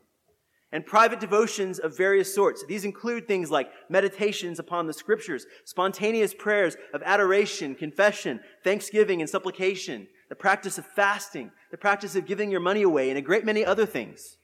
And 0.71 0.85
private 0.85 1.21
devotions 1.21 1.79
of 1.79 1.95
various 1.95 2.33
sorts. 2.35 2.65
These 2.67 2.83
include 2.83 3.25
things 3.25 3.49
like 3.49 3.69
meditations 3.89 4.59
upon 4.59 4.85
the 4.85 4.93
scriptures, 4.93 5.45
spontaneous 5.63 6.33
prayers 6.33 6.75
of 6.93 7.01
adoration, 7.05 7.73
confession, 7.73 8.41
thanksgiving, 8.65 9.21
and 9.21 9.29
supplication, 9.29 10.07
the 10.27 10.35
practice 10.35 10.77
of 10.77 10.85
fasting, 10.85 11.51
the 11.71 11.77
practice 11.77 12.15
of 12.15 12.25
giving 12.25 12.51
your 12.51 12.59
money 12.59 12.81
away, 12.81 13.09
and 13.09 13.17
a 13.17 13.21
great 13.21 13.45
many 13.45 13.63
other 13.63 13.85
things. 13.85 14.37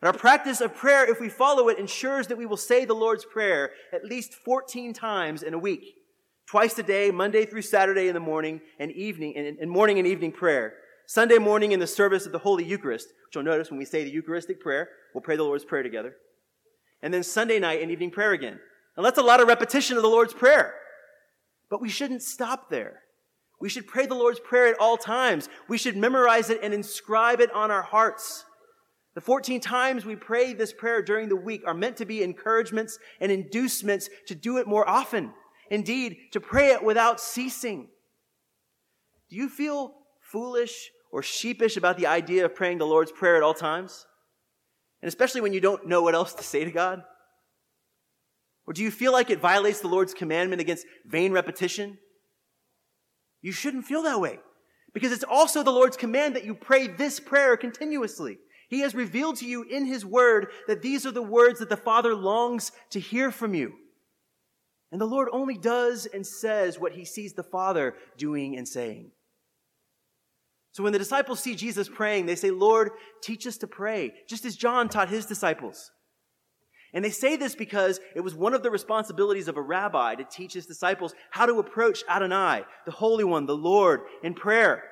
But 0.00 0.08
our 0.08 0.18
practice 0.18 0.60
of 0.60 0.74
prayer, 0.74 1.10
if 1.10 1.20
we 1.20 1.28
follow 1.28 1.68
it, 1.68 1.78
ensures 1.78 2.26
that 2.26 2.38
we 2.38 2.46
will 2.46 2.56
say 2.56 2.84
the 2.84 2.94
Lord's 2.94 3.24
Prayer 3.24 3.70
at 3.92 4.04
least 4.04 4.34
14 4.34 4.92
times 4.92 5.42
in 5.42 5.54
a 5.54 5.58
week. 5.58 5.84
Twice 6.50 6.76
a 6.80 6.82
day, 6.82 7.12
Monday 7.12 7.46
through 7.46 7.62
Saturday 7.62 8.08
in 8.08 8.14
the 8.14 8.18
morning 8.18 8.60
and 8.80 8.90
evening, 8.90 9.36
and, 9.36 9.70
morning 9.70 10.00
and 10.00 10.08
evening 10.08 10.32
prayer. 10.32 10.74
Sunday 11.06 11.38
morning 11.38 11.70
in 11.70 11.78
the 11.78 11.86
service 11.86 12.26
of 12.26 12.32
the 12.32 12.40
Holy 12.40 12.64
Eucharist, 12.64 13.06
which 13.06 13.36
you'll 13.36 13.44
notice 13.44 13.70
when 13.70 13.78
we 13.78 13.84
say 13.84 14.02
the 14.02 14.10
Eucharistic 14.10 14.60
prayer, 14.60 14.88
we'll 15.14 15.22
pray 15.22 15.36
the 15.36 15.44
Lord's 15.44 15.64
Prayer 15.64 15.84
together. 15.84 16.16
And 17.02 17.14
then 17.14 17.22
Sunday 17.22 17.60
night 17.60 17.80
and 17.82 17.92
evening 17.92 18.10
prayer 18.10 18.32
again. 18.32 18.58
Now 18.96 19.04
that's 19.04 19.18
a 19.18 19.22
lot 19.22 19.40
of 19.40 19.46
repetition 19.46 19.96
of 19.96 20.02
the 20.02 20.08
Lord's 20.08 20.34
Prayer. 20.34 20.74
But 21.70 21.80
we 21.80 21.88
shouldn't 21.88 22.22
stop 22.22 22.68
there. 22.68 23.02
We 23.60 23.68
should 23.68 23.86
pray 23.86 24.06
the 24.06 24.16
Lord's 24.16 24.40
Prayer 24.40 24.66
at 24.66 24.80
all 24.80 24.96
times. 24.96 25.48
We 25.68 25.78
should 25.78 25.96
memorize 25.96 26.50
it 26.50 26.58
and 26.64 26.74
inscribe 26.74 27.40
it 27.40 27.52
on 27.52 27.70
our 27.70 27.82
hearts. 27.82 28.44
The 29.14 29.20
14 29.20 29.60
times 29.60 30.04
we 30.04 30.16
pray 30.16 30.52
this 30.52 30.72
prayer 30.72 31.00
during 31.00 31.28
the 31.28 31.36
week 31.36 31.62
are 31.64 31.74
meant 31.74 31.96
to 31.98 32.04
be 32.04 32.24
encouragements 32.24 32.98
and 33.20 33.30
inducements 33.30 34.10
to 34.26 34.34
do 34.34 34.58
it 34.58 34.66
more 34.66 34.88
often. 34.88 35.32
Indeed, 35.70 36.18
to 36.32 36.40
pray 36.40 36.72
it 36.72 36.82
without 36.82 37.20
ceasing. 37.20 37.88
Do 39.30 39.36
you 39.36 39.48
feel 39.48 39.94
foolish 40.20 40.90
or 41.12 41.22
sheepish 41.22 41.76
about 41.76 41.96
the 41.96 42.08
idea 42.08 42.44
of 42.44 42.54
praying 42.54 42.78
the 42.78 42.86
Lord's 42.86 43.12
Prayer 43.12 43.36
at 43.36 43.42
all 43.42 43.54
times? 43.54 44.06
And 45.00 45.08
especially 45.08 45.40
when 45.40 45.52
you 45.52 45.60
don't 45.60 45.86
know 45.86 46.02
what 46.02 46.14
else 46.14 46.34
to 46.34 46.42
say 46.42 46.64
to 46.64 46.70
God? 46.70 47.04
Or 48.66 48.72
do 48.72 48.82
you 48.82 48.90
feel 48.90 49.12
like 49.12 49.30
it 49.30 49.40
violates 49.40 49.80
the 49.80 49.88
Lord's 49.88 50.12
commandment 50.12 50.60
against 50.60 50.86
vain 51.06 51.32
repetition? 51.32 51.98
You 53.40 53.52
shouldn't 53.52 53.86
feel 53.86 54.02
that 54.02 54.20
way 54.20 54.38
because 54.92 55.12
it's 55.12 55.24
also 55.24 55.62
the 55.62 55.70
Lord's 55.70 55.96
command 55.96 56.36
that 56.36 56.44
you 56.44 56.54
pray 56.54 56.88
this 56.88 57.20
prayer 57.20 57.56
continuously. 57.56 58.38
He 58.68 58.80
has 58.80 58.94
revealed 58.94 59.36
to 59.36 59.46
you 59.46 59.62
in 59.62 59.86
His 59.86 60.04
Word 60.04 60.48
that 60.66 60.82
these 60.82 61.06
are 61.06 61.10
the 61.10 61.22
words 61.22 61.58
that 61.60 61.68
the 61.68 61.76
Father 61.76 62.14
longs 62.14 62.70
to 62.90 63.00
hear 63.00 63.30
from 63.30 63.54
you. 63.54 63.72
And 64.92 65.00
the 65.00 65.06
Lord 65.06 65.28
only 65.32 65.56
does 65.56 66.06
and 66.06 66.26
says 66.26 66.78
what 66.78 66.92
He 66.92 67.04
sees 67.04 67.32
the 67.32 67.42
Father 67.42 67.94
doing 68.16 68.56
and 68.56 68.66
saying. 68.66 69.12
So 70.72 70.82
when 70.82 70.92
the 70.92 70.98
disciples 70.98 71.40
see 71.40 71.54
Jesus 71.54 71.88
praying, 71.88 72.26
they 72.26 72.36
say, 72.36 72.50
Lord, 72.50 72.90
teach 73.22 73.46
us 73.46 73.56
to 73.58 73.66
pray, 73.66 74.14
just 74.28 74.44
as 74.44 74.56
John 74.56 74.88
taught 74.88 75.08
his 75.08 75.26
disciples. 75.26 75.90
And 76.92 77.04
they 77.04 77.10
say 77.10 77.36
this 77.36 77.54
because 77.54 78.00
it 78.16 78.20
was 78.20 78.34
one 78.34 78.54
of 78.54 78.62
the 78.62 78.70
responsibilities 78.70 79.48
of 79.48 79.56
a 79.56 79.62
rabbi 79.62 80.16
to 80.16 80.24
teach 80.24 80.54
his 80.54 80.66
disciples 80.66 81.14
how 81.30 81.46
to 81.46 81.58
approach 81.58 82.02
Adonai, 82.08 82.64
the 82.84 82.92
Holy 82.92 83.24
One, 83.24 83.46
the 83.46 83.56
Lord, 83.56 84.02
in 84.22 84.34
prayer. 84.34 84.84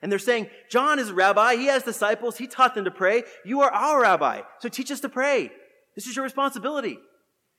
And 0.00 0.10
they're 0.10 0.18
saying, 0.18 0.48
John 0.70 0.98
is 0.98 1.10
a 1.10 1.14
rabbi. 1.14 1.56
He 1.56 1.66
has 1.66 1.82
disciples. 1.82 2.36
He 2.36 2.46
taught 2.46 2.74
them 2.74 2.84
to 2.86 2.90
pray. 2.90 3.22
You 3.44 3.60
are 3.62 3.70
our 3.70 4.02
rabbi. 4.02 4.40
So 4.60 4.68
teach 4.68 4.90
us 4.90 5.00
to 5.00 5.08
pray. 5.08 5.52
This 5.94 6.06
is 6.06 6.16
your 6.16 6.24
responsibility. 6.24 6.98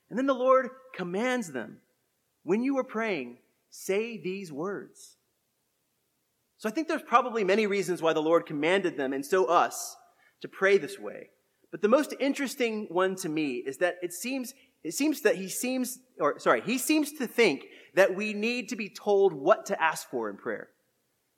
And 0.10 0.18
then 0.18 0.26
the 0.26 0.34
Lord 0.34 0.70
commands 0.96 1.52
them, 1.52 1.78
when 2.44 2.62
you 2.62 2.78
are 2.78 2.84
praying, 2.84 3.38
say 3.70 4.18
these 4.18 4.52
words. 4.52 5.18
So 6.58 6.70
I 6.70 6.72
think 6.72 6.88
there's 6.88 7.02
probably 7.02 7.44
many 7.44 7.68
reasons 7.68 8.02
why 8.02 8.14
the 8.14 8.22
Lord 8.22 8.46
commanded 8.46 8.96
them, 8.96 9.14
and 9.14 9.26
so 9.26 9.46
us, 9.46 9.96
to 10.42 10.48
pray 10.48 10.78
this 10.78 11.00
way. 11.00 11.30
But 11.72 11.82
the 11.82 11.88
most 11.88 12.14
interesting 12.20 12.88
one 12.90 13.16
to 13.18 13.30
me 13.30 13.64
is 13.66 13.78
that 13.78 13.96
it 14.02 14.14
seems, 14.14 14.54
it 14.84 14.94
seems 14.94 15.22
that 15.22 15.38
he 15.38 15.50
seems, 15.50 16.00
or 16.20 16.38
sorry, 16.40 16.62
he 16.62 16.78
seems 16.78 17.14
to 17.14 17.26
think 17.26 17.66
that 17.96 18.16
we 18.16 18.34
need 18.34 18.70
to 18.70 18.76
be 18.76 18.90
told 18.90 19.34
what 19.34 19.66
to 19.68 19.82
ask 19.82 20.10
for 20.10 20.30
in 20.30 20.38
prayer. 20.38 20.70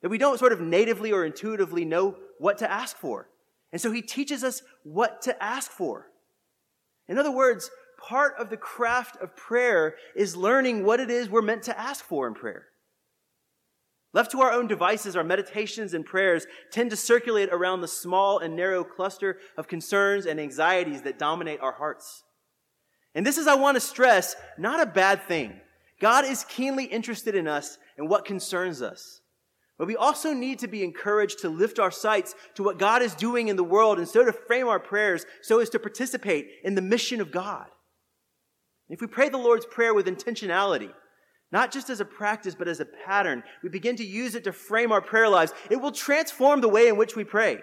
That 0.02 0.10
we 0.10 0.18
don't 0.18 0.38
sort 0.38 0.52
of 0.52 0.60
natively 0.60 1.12
or 1.12 1.24
intuitively 1.24 1.84
know 1.84 2.16
what 2.38 2.58
to 2.58 2.70
ask 2.70 2.96
for. 2.96 3.28
And 3.72 3.80
so 3.80 3.90
he 3.90 4.02
teaches 4.02 4.44
us 4.44 4.62
what 4.84 5.22
to 5.22 5.42
ask 5.42 5.70
for. 5.70 6.06
In 7.08 7.18
other 7.18 7.30
words, 7.30 7.70
part 8.06 8.34
of 8.38 8.50
the 8.50 8.56
craft 8.56 9.16
of 9.20 9.34
prayer 9.36 9.96
is 10.14 10.36
learning 10.36 10.84
what 10.84 11.00
it 11.00 11.10
is 11.10 11.28
we're 11.28 11.42
meant 11.42 11.64
to 11.64 11.78
ask 11.78 12.04
for 12.04 12.28
in 12.28 12.34
prayer. 12.34 12.66
Left 14.12 14.30
to 14.30 14.40
our 14.40 14.52
own 14.52 14.66
devices, 14.66 15.16
our 15.16 15.24
meditations 15.24 15.92
and 15.92 16.06
prayers 16.06 16.46
tend 16.70 16.90
to 16.90 16.96
circulate 16.96 17.50
around 17.52 17.80
the 17.80 17.88
small 17.88 18.38
and 18.38 18.56
narrow 18.56 18.84
cluster 18.84 19.38
of 19.58 19.68
concerns 19.68 20.24
and 20.24 20.40
anxieties 20.40 21.02
that 21.02 21.18
dominate 21.18 21.60
our 21.60 21.72
hearts. 21.72 22.22
And 23.14 23.26
this 23.26 23.38
is, 23.38 23.46
I 23.46 23.56
want 23.56 23.76
to 23.76 23.80
stress, 23.80 24.36
not 24.56 24.80
a 24.80 24.86
bad 24.86 25.24
thing. 25.24 25.60
God 26.00 26.24
is 26.24 26.44
keenly 26.44 26.84
interested 26.84 27.34
in 27.34 27.48
us 27.48 27.76
and 27.98 28.08
what 28.08 28.24
concerns 28.24 28.82
us. 28.82 29.20
But 29.78 29.88
we 29.88 29.96
also 29.96 30.32
need 30.32 30.60
to 30.60 30.68
be 30.68 30.84
encouraged 30.84 31.40
to 31.40 31.50
lift 31.50 31.78
our 31.78 31.90
sights 31.90 32.34
to 32.54 32.62
what 32.62 32.78
God 32.78 33.02
is 33.02 33.14
doing 33.14 33.48
in 33.48 33.56
the 33.56 33.64
world 33.64 33.98
and 33.98 34.08
so 34.08 34.24
to 34.24 34.32
frame 34.32 34.68
our 34.68 34.80
prayers 34.80 35.26
so 35.42 35.60
as 35.60 35.68
to 35.70 35.78
participate 35.78 36.48
in 36.64 36.74
the 36.74 36.82
mission 36.82 37.20
of 37.20 37.30
God. 37.30 37.66
If 38.88 39.00
we 39.00 39.06
pray 39.06 39.28
the 39.28 39.38
Lord's 39.38 39.66
Prayer 39.66 39.94
with 39.94 40.06
intentionality, 40.06 40.92
not 41.52 41.72
just 41.72 41.90
as 41.90 42.00
a 42.00 42.04
practice, 42.04 42.54
but 42.54 42.68
as 42.68 42.80
a 42.80 42.84
pattern. 42.84 43.42
We 43.62 43.68
begin 43.68 43.96
to 43.96 44.04
use 44.04 44.34
it 44.34 44.44
to 44.44 44.52
frame 44.52 44.92
our 44.92 45.00
prayer 45.00 45.28
lives. 45.28 45.52
It 45.70 45.80
will 45.80 45.92
transform 45.92 46.60
the 46.60 46.68
way 46.68 46.88
in 46.88 46.96
which 46.96 47.14
we 47.14 47.24
pray. 47.24 47.58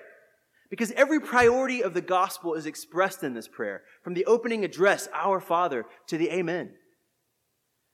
Because 0.70 0.92
every 0.94 1.20
priority 1.20 1.84
of 1.84 1.94
the 1.94 2.02
gospel 2.02 2.56
is 2.56 2.66
expressed 2.66 3.24
in 3.24 3.34
this 3.34 3.48
prayer, 3.48 3.84
from 4.04 4.14
the 4.14 4.26
opening 4.26 4.64
address, 4.64 5.08
Our 5.14 5.40
Father, 5.40 5.86
to 6.08 6.18
the 6.18 6.32
Amen. 6.32 6.72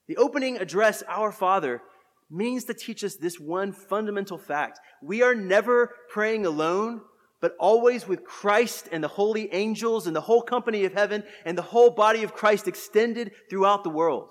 The 0.07 0.17
opening 0.17 0.57
address, 0.57 1.03
Our 1.07 1.31
Father, 1.31 1.81
means 2.31 2.65
to 2.65 2.73
teach 2.73 3.03
us 3.03 3.15
this 3.15 3.39
one 3.39 3.73
fundamental 3.73 4.37
fact. 4.37 4.79
We 5.01 5.23
are 5.23 5.35
never 5.35 5.93
praying 6.09 6.45
alone, 6.45 7.01
but 7.41 7.55
always 7.59 8.07
with 8.07 8.25
Christ 8.25 8.89
and 8.91 9.03
the 9.03 9.07
holy 9.07 9.53
angels 9.53 10.07
and 10.07 10.15
the 10.15 10.21
whole 10.21 10.41
company 10.41 10.85
of 10.85 10.93
heaven 10.93 11.23
and 11.45 11.57
the 11.57 11.63
whole 11.63 11.89
body 11.89 12.23
of 12.23 12.33
Christ 12.33 12.67
extended 12.67 13.31
throughout 13.49 13.83
the 13.83 13.89
world. 13.89 14.29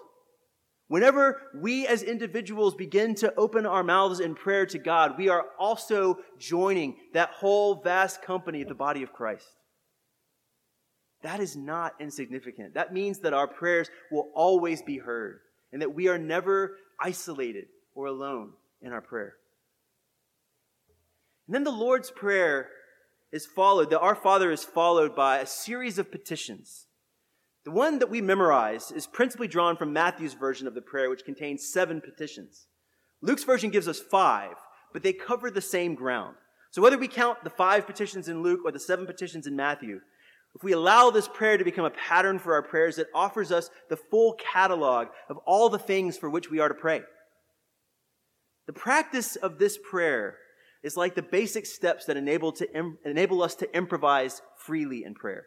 Whenever 0.88 1.42
we 1.54 1.86
as 1.86 2.02
individuals 2.02 2.74
begin 2.74 3.14
to 3.16 3.34
open 3.36 3.66
our 3.66 3.82
mouths 3.82 4.20
in 4.20 4.34
prayer 4.34 4.64
to 4.66 4.78
God, 4.78 5.18
we 5.18 5.28
are 5.28 5.44
also 5.58 6.18
joining 6.38 6.96
that 7.12 7.30
whole 7.30 7.82
vast 7.82 8.22
company 8.22 8.62
of 8.62 8.68
the 8.68 8.74
body 8.74 9.02
of 9.02 9.12
Christ. 9.12 9.46
That 11.22 11.40
is 11.40 11.56
not 11.56 11.94
insignificant. 12.00 12.74
That 12.74 12.94
means 12.94 13.18
that 13.20 13.34
our 13.34 13.48
prayers 13.48 13.90
will 14.10 14.30
always 14.34 14.80
be 14.82 14.98
heard 14.98 15.40
and 15.72 15.82
that 15.82 15.94
we 15.94 16.08
are 16.08 16.18
never 16.18 16.76
isolated 17.00 17.66
or 17.94 18.06
alone 18.06 18.52
in 18.80 18.92
our 18.92 19.00
prayer. 19.00 19.34
And 21.46 21.54
then 21.54 21.64
the 21.64 21.70
Lord's 21.70 22.10
Prayer 22.10 22.68
is 23.32 23.46
followed, 23.46 23.90
that 23.90 24.00
our 24.00 24.14
Father 24.14 24.50
is 24.50 24.64
followed 24.64 25.14
by 25.14 25.38
a 25.38 25.46
series 25.46 25.98
of 25.98 26.10
petitions. 26.10 26.86
The 27.64 27.70
one 27.70 27.98
that 27.98 28.10
we 28.10 28.20
memorize 28.20 28.90
is 28.90 29.06
principally 29.06 29.48
drawn 29.48 29.76
from 29.76 29.92
Matthew's 29.92 30.34
version 30.34 30.66
of 30.66 30.74
the 30.74 30.80
prayer, 30.80 31.10
which 31.10 31.24
contains 31.24 31.70
seven 31.70 32.00
petitions. 32.00 32.66
Luke's 33.20 33.44
version 33.44 33.70
gives 33.70 33.88
us 33.88 34.00
five, 34.00 34.54
but 34.92 35.02
they 35.02 35.12
cover 35.12 35.50
the 35.50 35.60
same 35.60 35.94
ground. 35.94 36.36
So 36.70 36.80
whether 36.80 36.98
we 36.98 37.08
count 37.08 37.44
the 37.44 37.50
five 37.50 37.86
petitions 37.86 38.28
in 38.28 38.42
Luke 38.42 38.60
or 38.64 38.72
the 38.72 38.80
seven 38.80 39.06
petitions 39.06 39.46
in 39.46 39.56
Matthew, 39.56 40.00
if 40.54 40.62
we 40.62 40.72
allow 40.72 41.10
this 41.10 41.28
prayer 41.28 41.58
to 41.58 41.64
become 41.64 41.84
a 41.84 41.90
pattern 41.90 42.38
for 42.38 42.54
our 42.54 42.62
prayers, 42.62 42.98
it 42.98 43.08
offers 43.14 43.52
us 43.52 43.70
the 43.90 43.96
full 43.96 44.34
catalog 44.34 45.08
of 45.28 45.36
all 45.46 45.68
the 45.68 45.78
things 45.78 46.16
for 46.16 46.30
which 46.30 46.50
we 46.50 46.58
are 46.58 46.68
to 46.68 46.74
pray. 46.74 47.02
The 48.66 48.72
practice 48.72 49.36
of 49.36 49.58
this 49.58 49.78
prayer 49.78 50.36
is 50.82 50.96
like 50.96 51.14
the 51.14 51.22
basic 51.22 51.66
steps 51.66 52.06
that 52.06 52.16
enable, 52.16 52.52
to 52.52 52.76
Im- 52.76 52.98
enable 53.04 53.42
us 53.42 53.54
to 53.56 53.76
improvise 53.76 54.42
freely 54.56 55.04
in 55.04 55.14
prayer. 55.14 55.46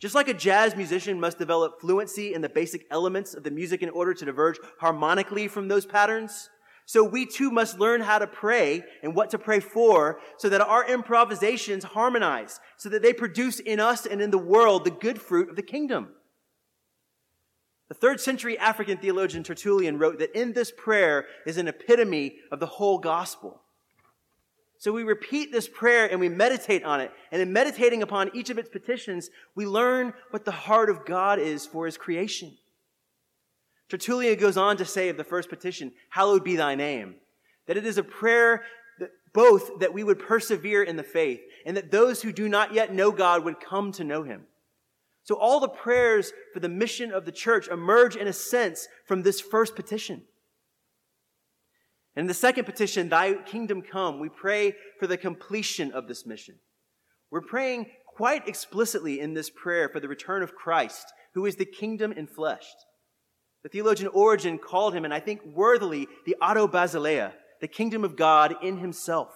Just 0.00 0.14
like 0.14 0.28
a 0.28 0.34
jazz 0.34 0.76
musician 0.76 1.18
must 1.18 1.38
develop 1.38 1.80
fluency 1.80 2.32
in 2.32 2.40
the 2.40 2.48
basic 2.48 2.86
elements 2.90 3.34
of 3.34 3.42
the 3.42 3.50
music 3.50 3.82
in 3.82 3.90
order 3.90 4.14
to 4.14 4.24
diverge 4.24 4.58
harmonically 4.80 5.48
from 5.48 5.68
those 5.68 5.86
patterns, 5.86 6.48
so 6.88 7.04
we 7.04 7.26
too 7.26 7.50
must 7.50 7.78
learn 7.78 8.00
how 8.00 8.18
to 8.18 8.26
pray 8.26 8.82
and 9.02 9.14
what 9.14 9.28
to 9.30 9.38
pray 9.38 9.60
for 9.60 10.20
so 10.38 10.48
that 10.48 10.62
our 10.62 10.88
improvisations 10.88 11.84
harmonize, 11.84 12.60
so 12.78 12.88
that 12.88 13.02
they 13.02 13.12
produce 13.12 13.60
in 13.60 13.78
us 13.78 14.06
and 14.06 14.22
in 14.22 14.30
the 14.30 14.38
world 14.38 14.84
the 14.84 14.90
good 14.90 15.20
fruit 15.20 15.50
of 15.50 15.56
the 15.56 15.62
kingdom. 15.62 16.08
The 17.90 17.94
third 17.94 18.20
century 18.20 18.56
African 18.56 18.96
theologian 18.96 19.42
Tertullian 19.42 19.98
wrote 19.98 20.18
that 20.18 20.34
in 20.34 20.54
this 20.54 20.70
prayer 20.70 21.26
is 21.46 21.58
an 21.58 21.68
epitome 21.68 22.36
of 22.50 22.58
the 22.58 22.66
whole 22.66 22.98
gospel. 22.98 23.60
So 24.78 24.92
we 24.92 25.02
repeat 25.02 25.50
this 25.50 25.68
prayer 25.68 26.08
and 26.10 26.20
we 26.20 26.28
meditate 26.28 26.84
on 26.84 27.00
it. 27.00 27.10
And 27.32 27.42
in 27.42 27.52
meditating 27.52 28.02
upon 28.02 28.30
each 28.34 28.48
of 28.48 28.58
its 28.58 28.68
petitions, 28.68 29.28
we 29.56 29.66
learn 29.66 30.14
what 30.30 30.44
the 30.44 30.52
heart 30.52 30.88
of 30.88 31.04
God 31.04 31.40
is 31.40 31.66
for 31.66 31.86
his 31.86 31.96
creation. 31.96 32.56
Tertullian 33.88 34.38
goes 34.38 34.56
on 34.56 34.76
to 34.76 34.84
say 34.84 35.08
of 35.08 35.16
the 35.16 35.24
first 35.24 35.48
petition, 35.48 35.92
Hallowed 36.10 36.44
be 36.44 36.56
thy 36.56 36.76
name, 36.76 37.16
that 37.66 37.76
it 37.76 37.86
is 37.86 37.98
a 37.98 38.04
prayer 38.04 38.62
that 39.00 39.10
both 39.32 39.80
that 39.80 39.92
we 39.92 40.04
would 40.04 40.20
persevere 40.20 40.82
in 40.82 40.96
the 40.96 41.02
faith 41.02 41.40
and 41.66 41.76
that 41.76 41.90
those 41.90 42.22
who 42.22 42.32
do 42.32 42.48
not 42.48 42.72
yet 42.72 42.94
know 42.94 43.10
God 43.10 43.44
would 43.44 43.60
come 43.60 43.90
to 43.92 44.04
know 44.04 44.22
him. 44.22 44.42
So 45.24 45.34
all 45.34 45.58
the 45.58 45.68
prayers 45.68 46.32
for 46.54 46.60
the 46.60 46.68
mission 46.68 47.12
of 47.12 47.24
the 47.24 47.32
church 47.32 47.68
emerge 47.68 48.14
in 48.14 48.28
a 48.28 48.32
sense 48.32 48.86
from 49.04 49.22
this 49.22 49.40
first 49.40 49.74
petition. 49.74 50.22
And 52.18 52.24
in 52.24 52.26
the 52.26 52.34
second 52.34 52.64
petition, 52.64 53.08
Thy 53.08 53.34
kingdom 53.34 53.80
come, 53.80 54.18
we 54.18 54.28
pray 54.28 54.74
for 54.98 55.06
the 55.06 55.16
completion 55.16 55.92
of 55.92 56.08
this 56.08 56.26
mission. 56.26 56.56
We're 57.30 57.42
praying 57.42 57.86
quite 58.08 58.48
explicitly 58.48 59.20
in 59.20 59.34
this 59.34 59.50
prayer 59.50 59.88
for 59.88 60.00
the 60.00 60.08
return 60.08 60.42
of 60.42 60.56
Christ, 60.56 61.12
who 61.34 61.46
is 61.46 61.54
the 61.54 61.64
kingdom 61.64 62.12
enfleshed. 62.12 62.74
The 63.62 63.68
theologian 63.68 64.10
Origen 64.12 64.58
called 64.58 64.94
him, 64.94 65.04
and 65.04 65.14
I 65.14 65.20
think 65.20 65.44
worthily, 65.44 66.08
the 66.26 66.34
Auto 66.42 66.66
Basileia, 66.66 67.34
the 67.60 67.68
kingdom 67.68 68.02
of 68.02 68.16
God 68.16 68.56
in 68.64 68.78
himself. 68.78 69.30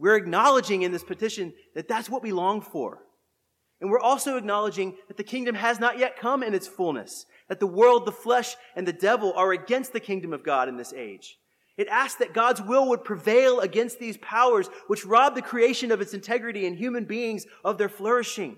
We're 0.00 0.16
acknowledging 0.16 0.82
in 0.82 0.90
this 0.90 1.04
petition 1.04 1.52
that 1.76 1.86
that's 1.86 2.10
what 2.10 2.24
we 2.24 2.32
long 2.32 2.60
for. 2.60 3.02
And 3.80 3.88
we're 3.88 4.00
also 4.00 4.36
acknowledging 4.36 4.96
that 5.06 5.16
the 5.16 5.22
kingdom 5.22 5.54
has 5.54 5.78
not 5.78 5.96
yet 5.96 6.18
come 6.18 6.42
in 6.42 6.54
its 6.54 6.66
fullness, 6.66 7.24
that 7.48 7.60
the 7.60 7.66
world, 7.66 8.04
the 8.04 8.12
flesh, 8.12 8.56
and 8.74 8.86
the 8.86 8.92
devil 8.92 9.32
are 9.34 9.52
against 9.52 9.92
the 9.92 10.00
kingdom 10.00 10.32
of 10.32 10.44
God 10.44 10.68
in 10.68 10.76
this 10.76 10.92
age. 10.92 11.38
It 11.76 11.88
asks 11.88 12.18
that 12.20 12.32
God's 12.32 12.62
will 12.62 12.88
would 12.88 13.04
prevail 13.04 13.60
against 13.60 13.98
these 13.98 14.16
powers 14.16 14.68
which 14.86 15.04
rob 15.04 15.34
the 15.34 15.42
creation 15.42 15.92
of 15.92 16.00
its 16.00 16.14
integrity 16.14 16.66
and 16.66 16.76
human 16.76 17.04
beings 17.04 17.46
of 17.64 17.76
their 17.76 17.88
flourishing. 17.88 18.56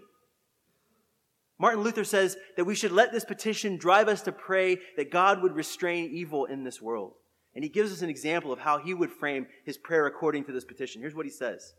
Martin 1.59 1.83
Luther 1.83 2.05
says 2.05 2.37
that 2.57 2.65
we 2.65 2.77
should 2.77 2.93
let 2.93 3.11
this 3.11 3.25
petition 3.25 3.77
drive 3.77 4.07
us 4.07 4.23
to 4.23 4.33
pray 4.33 4.79
that 4.97 5.11
God 5.11 5.43
would 5.43 5.57
restrain 5.57 6.11
evil 6.13 6.45
in 6.45 6.63
this 6.63 6.81
world. 6.81 7.15
And 7.55 7.65
he 7.65 7.71
gives 7.71 7.93
us 7.93 8.03
an 8.03 8.11
example 8.11 8.53
of 8.53 8.61
how 8.61 8.79
he 8.79 8.95
would 8.95 9.11
frame 9.11 9.49
his 9.65 9.77
prayer 9.77 10.07
according 10.07 10.45
to 10.45 10.53
this 10.53 10.65
petition. 10.65 11.01
Here's 11.01 11.17
what 11.17 11.27
he 11.27 11.33
says. 11.33 11.75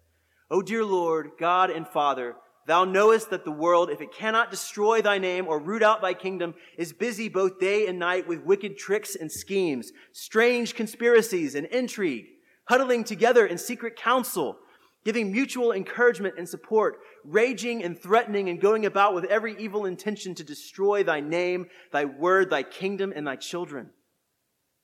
O 0.52 0.62
dear 0.62 0.84
Lord, 0.84 1.32
God 1.40 1.70
and 1.70 1.88
Father, 1.88 2.36
thou 2.70 2.86
knowest 2.86 3.32
that 3.32 3.46
the 3.46 3.52
world, 3.52 3.90
if 3.90 4.00
it 4.00 4.14
cannot 4.14 4.52
destroy 4.52 5.02
thy 5.02 5.18
name 5.18 5.48
or 5.48 5.60
root 5.60 5.82
out 5.82 6.02
thy 6.02 6.14
kingdom, 6.14 6.54
is 6.78 6.94
busy 6.94 7.28
both 7.28 7.60
day 7.60 7.88
and 7.88 7.98
night 7.98 8.28
with 8.28 8.44
wicked 8.44 8.78
tricks 8.78 9.16
and 9.16 9.32
schemes, 9.32 9.92
strange 10.12 10.76
conspiracies 10.76 11.56
and 11.56 11.66
intrigue, 11.68 12.28
huddling 12.66 13.04
together 13.04 13.48
in 13.48 13.58
secret 13.58 13.96
council, 13.96 14.60
giving 15.04 15.32
mutual 15.32 15.72
encouragement 15.72 16.36
and 16.38 16.48
support, 16.48 17.00
raging 17.26 17.84
and 17.84 18.00
threatening 18.00 18.50
and 18.50 18.62
going 18.62 18.86
about 18.86 19.16
with 19.16 19.26
every 19.26 19.58
evil 19.58 19.86
intention 19.86 20.36
to 20.36 20.44
destroy 20.44 21.04
thy 21.04 21.20
name, 21.20 21.66
thy 21.92 22.06
word, 22.06 22.52
thy 22.52 22.62
kingdom, 22.62 23.12
and 23.16 23.26
thy 23.26 23.36
children. 23.36 23.90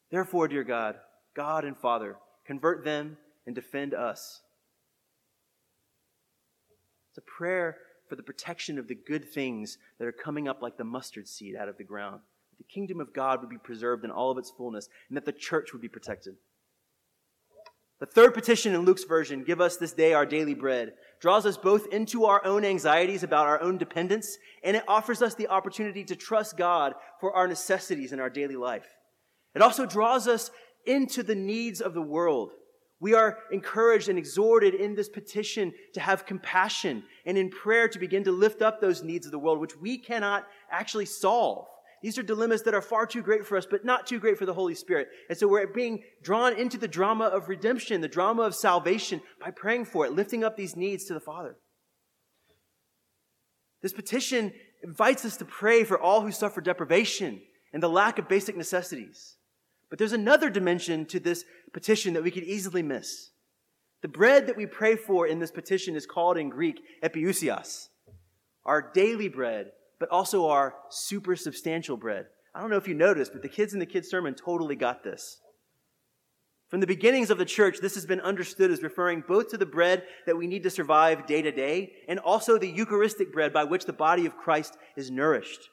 Therefore, 0.09 0.47
dear 0.47 0.63
God, 0.63 0.95
God 1.35 1.63
and 1.63 1.77
Father, 1.77 2.15
convert 2.47 2.83
them 2.83 3.17
and 3.45 3.53
defend 3.53 3.93
us. 3.93 4.41
It's 7.15 7.25
a 7.25 7.31
prayer 7.31 7.77
for 8.09 8.17
the 8.17 8.23
protection 8.23 8.77
of 8.77 8.89
the 8.89 8.95
good 8.95 9.31
things 9.31 9.77
that 9.99 10.05
are 10.05 10.11
coming 10.11 10.49
up 10.49 10.61
like 10.61 10.75
the 10.75 10.83
mustard 10.83 11.29
seed 11.29 11.55
out 11.55 11.69
of 11.69 11.77
the 11.77 11.83
ground. 11.85 12.19
That 12.51 12.57
the 12.57 12.73
kingdom 12.73 12.99
of 12.99 13.13
God 13.13 13.39
would 13.39 13.49
be 13.49 13.57
preserved 13.57 14.03
in 14.03 14.11
all 14.11 14.31
of 14.31 14.37
its 14.37 14.51
fullness, 14.51 14.89
and 15.07 15.15
that 15.15 15.23
the 15.23 15.31
church 15.31 15.71
would 15.71 15.81
be 15.81 15.87
protected. 15.87 16.35
The 18.01 18.05
third 18.05 18.33
petition 18.33 18.75
in 18.75 18.81
Luke's 18.81 19.05
version, 19.05 19.45
give 19.45 19.61
us 19.61 19.77
this 19.77 19.93
day 19.93 20.11
our 20.11 20.25
daily 20.25 20.55
bread, 20.55 20.91
draws 21.21 21.45
us 21.45 21.55
both 21.55 21.87
into 21.87 22.25
our 22.25 22.45
own 22.45 22.65
anxieties 22.65 23.23
about 23.23 23.47
our 23.47 23.61
own 23.61 23.77
dependence, 23.77 24.37
and 24.61 24.75
it 24.75 24.83
offers 24.85 25.21
us 25.21 25.35
the 25.35 25.47
opportunity 25.47 26.03
to 26.03 26.17
trust 26.17 26.57
God 26.57 26.95
for 27.21 27.33
our 27.33 27.47
necessities 27.47 28.11
in 28.11 28.19
our 28.19 28.29
daily 28.29 28.57
life. 28.57 28.87
It 29.55 29.61
also 29.61 29.85
draws 29.85 30.27
us 30.27 30.51
into 30.85 31.23
the 31.23 31.33
needs 31.33 31.79
of 31.79 31.93
the 31.93 32.01
world. 32.01 32.51
We 32.99 33.13
are 33.13 33.39
encouraged 33.51 34.09
and 34.09 34.17
exhorted 34.17 34.73
in 34.73 34.95
this 34.95 35.09
petition 35.09 35.73
to 35.93 35.99
have 35.99 36.25
compassion 36.25 37.03
and 37.25 37.37
in 37.37 37.49
prayer 37.49 37.87
to 37.89 37.99
begin 37.99 38.23
to 38.23 38.31
lift 38.31 38.61
up 38.61 38.79
those 38.79 39.03
needs 39.03 39.25
of 39.25 39.31
the 39.31 39.39
world, 39.39 39.59
which 39.59 39.77
we 39.77 39.97
cannot 39.97 40.45
actually 40.71 41.05
solve. 41.05 41.67
These 42.01 42.17
are 42.17 42.23
dilemmas 42.23 42.61
that 42.63 42.73
are 42.73 42.81
far 42.81 43.05
too 43.05 43.21
great 43.21 43.45
for 43.45 43.57
us, 43.57 43.65
but 43.65 43.83
not 43.83 44.05
too 44.05 44.19
great 44.19 44.37
for 44.37 44.45
the 44.45 44.53
Holy 44.53 44.75
Spirit. 44.75 45.07
And 45.27 45.37
so 45.37 45.47
we're 45.47 45.67
being 45.67 46.03
drawn 46.21 46.57
into 46.57 46.77
the 46.77 46.87
drama 46.87 47.25
of 47.25 47.49
redemption, 47.49 48.01
the 48.01 48.07
drama 48.07 48.43
of 48.43 48.55
salvation 48.55 49.21
by 49.41 49.51
praying 49.51 49.85
for 49.85 50.05
it, 50.05 50.13
lifting 50.13 50.43
up 50.43 50.55
these 50.55 50.75
needs 50.75 51.05
to 51.05 51.13
the 51.13 51.19
Father. 51.19 51.57
This 53.81 53.93
petition 53.93 54.53
invites 54.83 55.25
us 55.25 55.37
to 55.37 55.45
pray 55.45 55.83
for 55.83 55.99
all 55.99 56.21
who 56.21 56.31
suffer 56.31 56.61
deprivation 56.61 57.41
and 57.73 57.83
the 57.83 57.89
lack 57.89 58.19
of 58.19 58.29
basic 58.29 58.55
necessities. 58.55 59.37
But 59.95 59.99
there's 59.99 60.11
another 60.11 60.49
dimension 60.49 61.05
to 61.05 61.21
this 61.21 61.45
petition 61.71 62.15
that 62.15 62.23
we 62.23 62.29
could 62.29 62.43
easily 62.43 62.83
miss. 62.83 63.29
The 64.01 64.09
bread 64.09 64.45
that 64.47 64.57
we 64.57 64.65
pray 64.65 64.97
for 64.97 65.25
in 65.25 65.39
this 65.39 65.51
petition 65.51 65.95
is 65.95 66.05
called 66.05 66.37
in 66.37 66.49
Greek 66.49 66.81
epiousios, 67.01 67.87
our 68.65 68.91
daily 68.93 69.29
bread, 69.29 69.71
but 69.97 70.09
also 70.09 70.47
our 70.47 70.75
super 70.89 71.37
substantial 71.37 71.95
bread. 71.95 72.25
I 72.53 72.59
don't 72.59 72.69
know 72.69 72.75
if 72.75 72.89
you 72.89 72.93
noticed, 72.93 73.31
but 73.31 73.41
the 73.41 73.47
kids 73.47 73.71
in 73.71 73.79
the 73.79 73.85
kids' 73.85 74.09
sermon 74.09 74.35
totally 74.35 74.75
got 74.75 75.01
this. 75.01 75.39
From 76.67 76.81
the 76.81 76.87
beginnings 76.87 77.29
of 77.29 77.37
the 77.37 77.45
church, 77.45 77.77
this 77.79 77.95
has 77.95 78.05
been 78.05 78.19
understood 78.19 78.71
as 78.71 78.83
referring 78.83 79.23
both 79.25 79.47
to 79.51 79.57
the 79.57 79.65
bread 79.65 80.03
that 80.25 80.35
we 80.35 80.45
need 80.45 80.63
to 80.63 80.69
survive 80.69 81.25
day 81.25 81.41
to 81.41 81.53
day 81.53 81.93
and 82.09 82.19
also 82.19 82.57
the 82.57 82.67
Eucharistic 82.67 83.31
bread 83.31 83.53
by 83.53 83.63
which 83.63 83.85
the 83.85 83.93
body 83.93 84.25
of 84.25 84.35
Christ 84.35 84.75
is 84.97 85.09
nourished. 85.09 85.69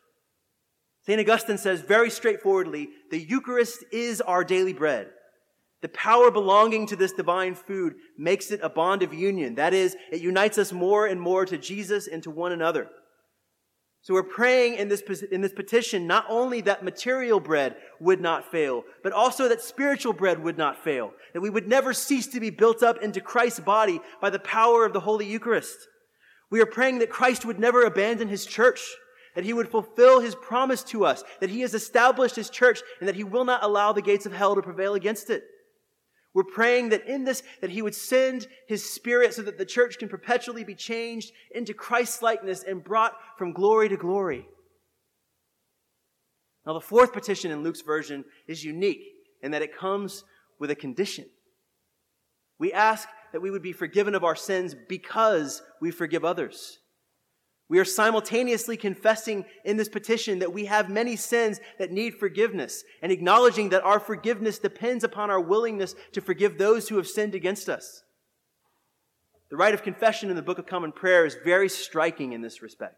St. 1.05 1.21
Augustine 1.21 1.59
says 1.59 1.81
very 1.81 2.11
straightforwardly 2.11 2.88
the 3.11 3.19
Eucharist 3.19 3.85
is 3.93 4.21
our 4.21 4.45
daily 4.45 4.73
bread. 4.73 5.09
The 5.81 5.88
power 5.88 6.31
belonging 6.31 6.87
to 6.87 6.97
this 6.97 7.12
divine 7.12 7.57
food 7.57 7.95
makes 8.17 8.53
it 8.53 8.61
a 8.62 8.69
bond 8.69 9.03
of 9.03 9.12
union. 9.12 9.57
That 9.57 9.75
is, 9.75 9.97
it 10.12 10.21
unites 10.21 10.59
us 10.59 10.73
more 10.73 11.07
and 11.07 11.21
more 11.21 11.45
to 11.45 11.59
Jesus 11.59 12.07
and 12.07 12.23
to 12.23 12.31
one 12.31 12.53
another. 12.53 12.88
So 14.03 14.15
we're 14.15 14.23
praying 14.23 14.77
in 14.77 14.88
this, 14.88 15.03
in 15.31 15.41
this 15.41 15.53
petition 15.53 16.07
not 16.07 16.25
only 16.29 16.61
that 16.62 16.85
material 16.85 17.41
bread 17.41 17.77
would 18.01 18.21
not 18.21 18.51
fail, 18.51 18.85
but 19.03 19.12
also 19.12 19.49
that 19.49 19.61
spiritual 19.61 20.12
bread 20.12 20.43
would 20.43 20.59
not 20.59 20.83
fail. 20.83 21.12
That 21.35 21.41
we 21.41 21.51
would 21.51 21.69
never 21.69 21.93
cease 21.93 22.29
to 22.29 22.41
be 22.41 22.51
built 22.51 22.83
up 22.83 23.03
into 23.03 23.21
Christ's 23.21 23.61
body 23.61 24.01
by 24.21 24.31
the 24.31 24.41
power 24.41 24.85
of 24.85 24.93
the 24.93 25.01
Holy 25.01 25.27
Eucharist. 25.27 25.79
We 26.51 26.61
are 26.61 26.67
praying 26.67 26.99
that 26.99 27.11
Christ 27.11 27.45
would 27.45 27.59
never 27.59 27.85
abandon 27.85 28.29
his 28.29 28.47
church 28.47 28.81
that 29.35 29.45
he 29.45 29.53
would 29.53 29.68
fulfill 29.68 30.21
his 30.21 30.35
promise 30.35 30.83
to 30.85 31.05
us, 31.05 31.25
that 31.40 31.51
he 31.51 31.61
has 31.61 31.75
established 31.75 32.37
his 32.37 32.51
church, 32.51 32.81
and 33.01 33.09
that 33.09 33.16
he 33.16 33.25
will 33.25 33.45
not 33.45 33.64
allow 33.64 33.92
the 33.92 34.03
gates 34.03 34.27
of 34.27 34.33
hell 34.33 34.55
to 34.55 34.62
prevail 34.62 34.95
against 34.95 35.31
it. 35.31 35.45
We're 36.35 36.45
praying 36.45 36.90
that 36.90 37.07
in 37.07 37.25
this, 37.25 37.42
that 37.61 37.71
he 37.71 37.83
would 37.83 37.95
send 37.95 38.47
his 38.66 38.88
spirit 38.88 39.35
so 39.35 39.42
that 39.42 39.59
the 39.59 39.66
church 39.66 39.99
can 39.99 40.09
perpetually 40.09 40.64
be 40.64 40.75
changed 40.75 41.33
into 41.55 41.75
Christ's 41.75 42.23
likeness 42.23 42.62
and 42.62 42.83
brought 42.83 43.14
from 43.37 43.53
glory 43.53 43.88
to 43.90 43.97
glory. 43.97 44.47
Now, 46.64 46.75
the 46.75 46.81
fourth 46.81 47.12
petition 47.12 47.51
in 47.51 47.62
Luke's 47.62 47.83
version 47.83 48.25
is 48.47 48.64
unique 48.64 49.03
in 49.42 49.51
that 49.51 49.62
it 49.62 49.77
comes 49.77 50.25
with 50.59 50.71
a 50.71 50.77
condition. 50.77 51.27
We 52.59 52.73
ask 52.73 53.09
that 53.33 53.42
we 53.42 53.51
would 53.51 53.62
be 53.62 53.73
forgiven 53.73 54.14
of 54.14 54.25
our 54.25 54.37
sins 54.37 54.75
because 54.88 55.61
we 55.81 55.90
forgive 55.90 56.25
others. 56.25 56.79
We 57.73 57.79
are 57.79 57.87
simultaneously 57.87 58.77
confessing 58.77 59.47
in 59.65 59.79
this 59.79 59.89
petition 59.89 60.41
that 60.41 60.53
we 60.53 60.67
have 60.67 60.91
many 60.91 61.17
sins 61.17 61.59
that 61.79 61.91
need 61.91 62.15
forgiveness 62.15 62.85
and 63.01 63.11
acknowledging 63.11 63.71
that 63.71 63.83
our 63.83 63.99
forgiveness 63.99 64.59
depends 64.59 65.05
upon 65.05 65.31
our 65.31 65.41
willingness 65.41 65.95
to 66.13 66.21
forgive 66.21 66.59
those 66.59 66.91
who 66.91 66.99
have 66.99 67.07
sinned 67.07 67.35
against 67.35 67.71
us. 67.71 68.03
The 69.49 69.57
rite 69.57 69.73
of 69.73 69.83
confession 69.83 70.29
in 70.29 70.37
the 70.37 70.43
Book 70.43 70.59
of 70.59 70.67
Common 70.67 70.93
Prayer 70.93 71.25
is 71.25 71.39
very 71.43 71.71
striking 71.71 72.35
in 72.35 72.43
this 72.43 72.61
respect. 72.61 72.97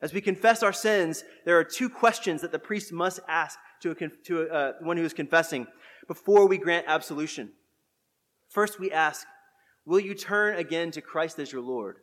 As 0.00 0.14
we 0.14 0.22
confess 0.22 0.62
our 0.62 0.72
sins, 0.72 1.22
there 1.44 1.58
are 1.58 1.62
two 1.62 1.90
questions 1.90 2.40
that 2.40 2.52
the 2.52 2.58
priest 2.58 2.90
must 2.90 3.20
ask 3.28 3.58
to, 3.82 3.90
a, 3.90 4.08
to 4.24 4.42
a, 4.44 4.46
uh, 4.46 4.72
one 4.80 4.96
who 4.96 5.04
is 5.04 5.12
confessing 5.12 5.66
before 6.08 6.48
we 6.48 6.56
grant 6.56 6.86
absolution. 6.88 7.52
First, 8.48 8.80
we 8.80 8.90
ask, 8.90 9.26
Will 9.84 10.00
you 10.00 10.14
turn 10.14 10.56
again 10.56 10.90
to 10.92 11.02
Christ 11.02 11.38
as 11.38 11.52
your 11.52 11.60
Lord? 11.60 11.98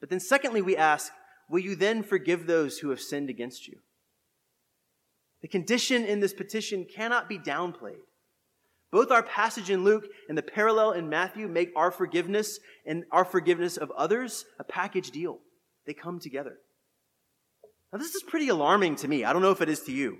But 0.00 0.08
then, 0.08 0.20
secondly, 0.20 0.62
we 0.62 0.76
ask, 0.76 1.12
will 1.48 1.60
you 1.60 1.76
then 1.76 2.02
forgive 2.02 2.46
those 2.46 2.78
who 2.78 2.90
have 2.90 3.00
sinned 3.00 3.30
against 3.30 3.68
you? 3.68 3.78
The 5.42 5.48
condition 5.48 6.04
in 6.04 6.20
this 6.20 6.32
petition 6.32 6.84
cannot 6.84 7.28
be 7.28 7.38
downplayed. 7.38 8.00
Both 8.90 9.10
our 9.10 9.22
passage 9.22 9.70
in 9.70 9.84
Luke 9.84 10.06
and 10.28 10.36
the 10.36 10.42
parallel 10.42 10.92
in 10.92 11.08
Matthew 11.08 11.46
make 11.46 11.70
our 11.76 11.90
forgiveness 11.90 12.58
and 12.84 13.04
our 13.12 13.24
forgiveness 13.24 13.76
of 13.76 13.90
others 13.92 14.44
a 14.58 14.64
package 14.64 15.10
deal. 15.10 15.38
They 15.86 15.94
come 15.94 16.18
together. 16.18 16.56
Now, 17.92 17.98
this 17.98 18.14
is 18.14 18.22
pretty 18.22 18.48
alarming 18.48 18.96
to 18.96 19.08
me. 19.08 19.24
I 19.24 19.32
don't 19.32 19.42
know 19.42 19.50
if 19.50 19.60
it 19.60 19.68
is 19.68 19.80
to 19.82 19.92
you. 19.92 20.18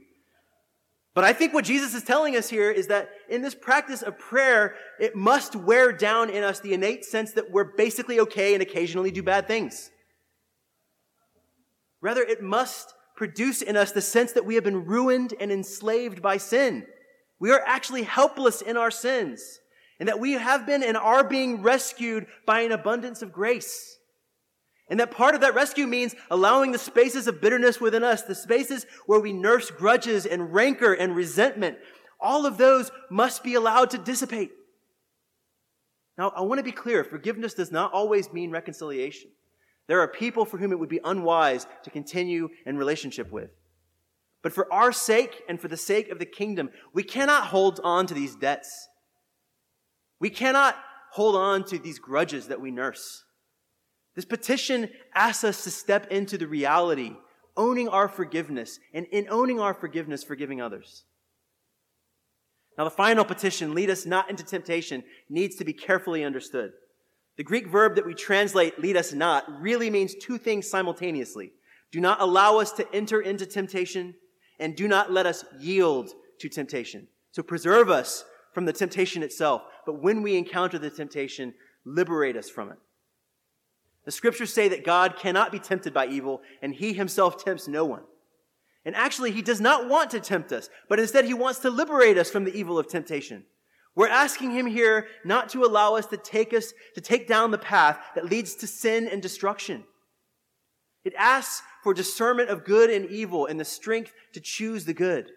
But 1.12 1.24
I 1.24 1.32
think 1.32 1.52
what 1.52 1.64
Jesus 1.64 1.94
is 1.94 2.04
telling 2.04 2.36
us 2.36 2.48
here 2.48 2.70
is 2.70 2.86
that 2.86 3.10
in 3.28 3.42
this 3.42 3.54
practice 3.54 4.02
of 4.02 4.18
prayer, 4.18 4.76
it 5.00 5.16
must 5.16 5.56
wear 5.56 5.90
down 5.92 6.30
in 6.30 6.44
us 6.44 6.60
the 6.60 6.72
innate 6.72 7.04
sense 7.04 7.32
that 7.32 7.50
we're 7.50 7.76
basically 7.76 8.20
okay 8.20 8.54
and 8.54 8.62
occasionally 8.62 9.10
do 9.10 9.22
bad 9.22 9.48
things. 9.48 9.90
Rather, 12.00 12.22
it 12.22 12.42
must 12.42 12.94
produce 13.16 13.60
in 13.60 13.76
us 13.76 13.92
the 13.92 14.00
sense 14.00 14.32
that 14.32 14.46
we 14.46 14.54
have 14.54 14.64
been 14.64 14.86
ruined 14.86 15.34
and 15.40 15.50
enslaved 15.50 16.22
by 16.22 16.36
sin. 16.36 16.86
We 17.38 17.50
are 17.50 17.62
actually 17.66 18.04
helpless 18.04 18.62
in 18.62 18.76
our 18.76 18.90
sins, 18.90 19.60
and 19.98 20.08
that 20.08 20.20
we 20.20 20.32
have 20.32 20.64
been 20.64 20.82
and 20.82 20.96
are 20.96 21.24
being 21.24 21.60
rescued 21.60 22.26
by 22.46 22.60
an 22.60 22.72
abundance 22.72 23.20
of 23.20 23.32
grace. 23.32 23.98
And 24.90 24.98
that 24.98 25.12
part 25.12 25.36
of 25.36 25.40
that 25.42 25.54
rescue 25.54 25.86
means 25.86 26.16
allowing 26.30 26.72
the 26.72 26.78
spaces 26.78 27.28
of 27.28 27.40
bitterness 27.40 27.80
within 27.80 28.02
us, 28.02 28.22
the 28.22 28.34
spaces 28.34 28.86
where 29.06 29.20
we 29.20 29.32
nurse 29.32 29.70
grudges 29.70 30.26
and 30.26 30.52
rancor 30.52 30.92
and 30.92 31.14
resentment, 31.14 31.78
all 32.20 32.44
of 32.44 32.58
those 32.58 32.90
must 33.08 33.44
be 33.44 33.54
allowed 33.54 33.90
to 33.90 33.98
dissipate. 33.98 34.50
Now, 36.18 36.32
I 36.34 36.42
want 36.42 36.58
to 36.58 36.64
be 36.64 36.72
clear 36.72 37.04
forgiveness 37.04 37.54
does 37.54 37.70
not 37.70 37.92
always 37.92 38.32
mean 38.32 38.50
reconciliation. 38.50 39.30
There 39.86 40.00
are 40.00 40.08
people 40.08 40.44
for 40.44 40.58
whom 40.58 40.72
it 40.72 40.78
would 40.78 40.88
be 40.88 41.00
unwise 41.04 41.66
to 41.84 41.90
continue 41.90 42.48
in 42.66 42.76
relationship 42.76 43.30
with. 43.30 43.50
But 44.42 44.52
for 44.52 44.72
our 44.72 44.92
sake 44.92 45.42
and 45.48 45.60
for 45.60 45.68
the 45.68 45.76
sake 45.76 46.10
of 46.10 46.18
the 46.18 46.26
kingdom, 46.26 46.70
we 46.92 47.02
cannot 47.04 47.44
hold 47.44 47.80
on 47.84 48.06
to 48.08 48.14
these 48.14 48.34
debts. 48.34 48.88
We 50.18 50.30
cannot 50.30 50.76
hold 51.12 51.36
on 51.36 51.64
to 51.64 51.78
these 51.78 51.98
grudges 51.98 52.48
that 52.48 52.60
we 52.60 52.70
nurse. 52.70 53.24
This 54.20 54.26
petition 54.26 54.90
asks 55.14 55.44
us 55.44 55.64
to 55.64 55.70
step 55.70 56.08
into 56.10 56.36
the 56.36 56.46
reality, 56.46 57.16
owning 57.56 57.88
our 57.88 58.06
forgiveness, 58.06 58.78
and 58.92 59.06
in 59.06 59.26
owning 59.30 59.58
our 59.58 59.72
forgiveness, 59.72 60.22
forgiving 60.22 60.60
others. 60.60 61.04
Now, 62.76 62.84
the 62.84 62.90
final 62.90 63.24
petition, 63.24 63.74
lead 63.74 63.88
us 63.88 64.04
not 64.04 64.28
into 64.28 64.44
temptation, 64.44 65.04
needs 65.30 65.56
to 65.56 65.64
be 65.64 65.72
carefully 65.72 66.22
understood. 66.22 66.72
The 67.38 67.44
Greek 67.44 67.66
verb 67.68 67.96
that 67.96 68.04
we 68.04 68.12
translate 68.12 68.78
lead 68.78 68.98
us 68.98 69.14
not 69.14 69.44
really 69.58 69.88
means 69.88 70.14
two 70.14 70.36
things 70.36 70.68
simultaneously. 70.68 71.52
Do 71.90 71.98
not 71.98 72.20
allow 72.20 72.58
us 72.58 72.72
to 72.72 72.86
enter 72.94 73.22
into 73.22 73.46
temptation, 73.46 74.12
and 74.58 74.76
do 74.76 74.86
not 74.86 75.10
let 75.10 75.24
us 75.24 75.46
yield 75.58 76.10
to 76.40 76.50
temptation. 76.50 77.08
So 77.30 77.42
preserve 77.42 77.88
us 77.88 78.26
from 78.52 78.66
the 78.66 78.74
temptation 78.74 79.22
itself, 79.22 79.62
but 79.86 80.02
when 80.02 80.20
we 80.20 80.36
encounter 80.36 80.78
the 80.78 80.90
temptation, 80.90 81.54
liberate 81.86 82.36
us 82.36 82.50
from 82.50 82.70
it. 82.70 82.76
The 84.04 84.10
scriptures 84.10 84.52
say 84.52 84.68
that 84.68 84.84
God 84.84 85.16
cannot 85.16 85.52
be 85.52 85.58
tempted 85.58 85.92
by 85.92 86.06
evil, 86.06 86.40
and 86.62 86.74
he 86.74 86.92
himself 86.92 87.42
tempts 87.42 87.68
no 87.68 87.84
one. 87.84 88.02
And 88.84 88.96
actually, 88.96 89.30
he 89.32 89.42
does 89.42 89.60
not 89.60 89.88
want 89.88 90.10
to 90.10 90.20
tempt 90.20 90.52
us, 90.52 90.70
but 90.88 90.98
instead 90.98 91.26
he 91.26 91.34
wants 91.34 91.60
to 91.60 91.70
liberate 91.70 92.16
us 92.16 92.30
from 92.30 92.44
the 92.44 92.56
evil 92.56 92.78
of 92.78 92.88
temptation. 92.88 93.44
We're 93.94 94.08
asking 94.08 94.52
him 94.52 94.66
here 94.66 95.08
not 95.24 95.50
to 95.50 95.64
allow 95.64 95.96
us 95.96 96.06
to 96.06 96.16
take 96.16 96.54
us, 96.54 96.72
to 96.94 97.00
take 97.00 97.28
down 97.28 97.50
the 97.50 97.58
path 97.58 97.98
that 98.14 98.24
leads 98.24 98.54
to 98.56 98.66
sin 98.66 99.06
and 99.06 99.20
destruction. 99.20 99.84
It 101.04 101.14
asks 101.18 101.62
for 101.82 101.92
discernment 101.92 102.50
of 102.50 102.64
good 102.64 102.90
and 102.90 103.10
evil 103.10 103.46
and 103.46 103.58
the 103.58 103.64
strength 103.64 104.12
to 104.32 104.40
choose 104.40 104.84
the 104.84 104.94
good. 104.94 105.30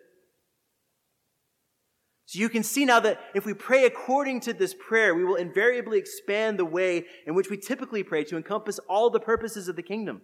So 2.25 2.39
you 2.39 2.49
can 2.49 2.63
see 2.63 2.85
now 2.85 2.99
that 3.01 3.19
if 3.35 3.45
we 3.45 3.53
pray 3.53 3.85
according 3.85 4.39
to 4.41 4.53
this 4.53 4.73
prayer, 4.73 5.13
we 5.13 5.25
will 5.25 5.35
invariably 5.35 5.99
expand 5.99 6.57
the 6.57 6.65
way 6.65 7.05
in 7.27 7.35
which 7.35 7.49
we 7.49 7.57
typically 7.57 8.03
pray 8.03 8.23
to 8.25 8.37
encompass 8.37 8.79
all 8.87 9.09
the 9.09 9.19
purposes 9.19 9.67
of 9.67 9.75
the 9.75 9.83
kingdom. 9.83 10.21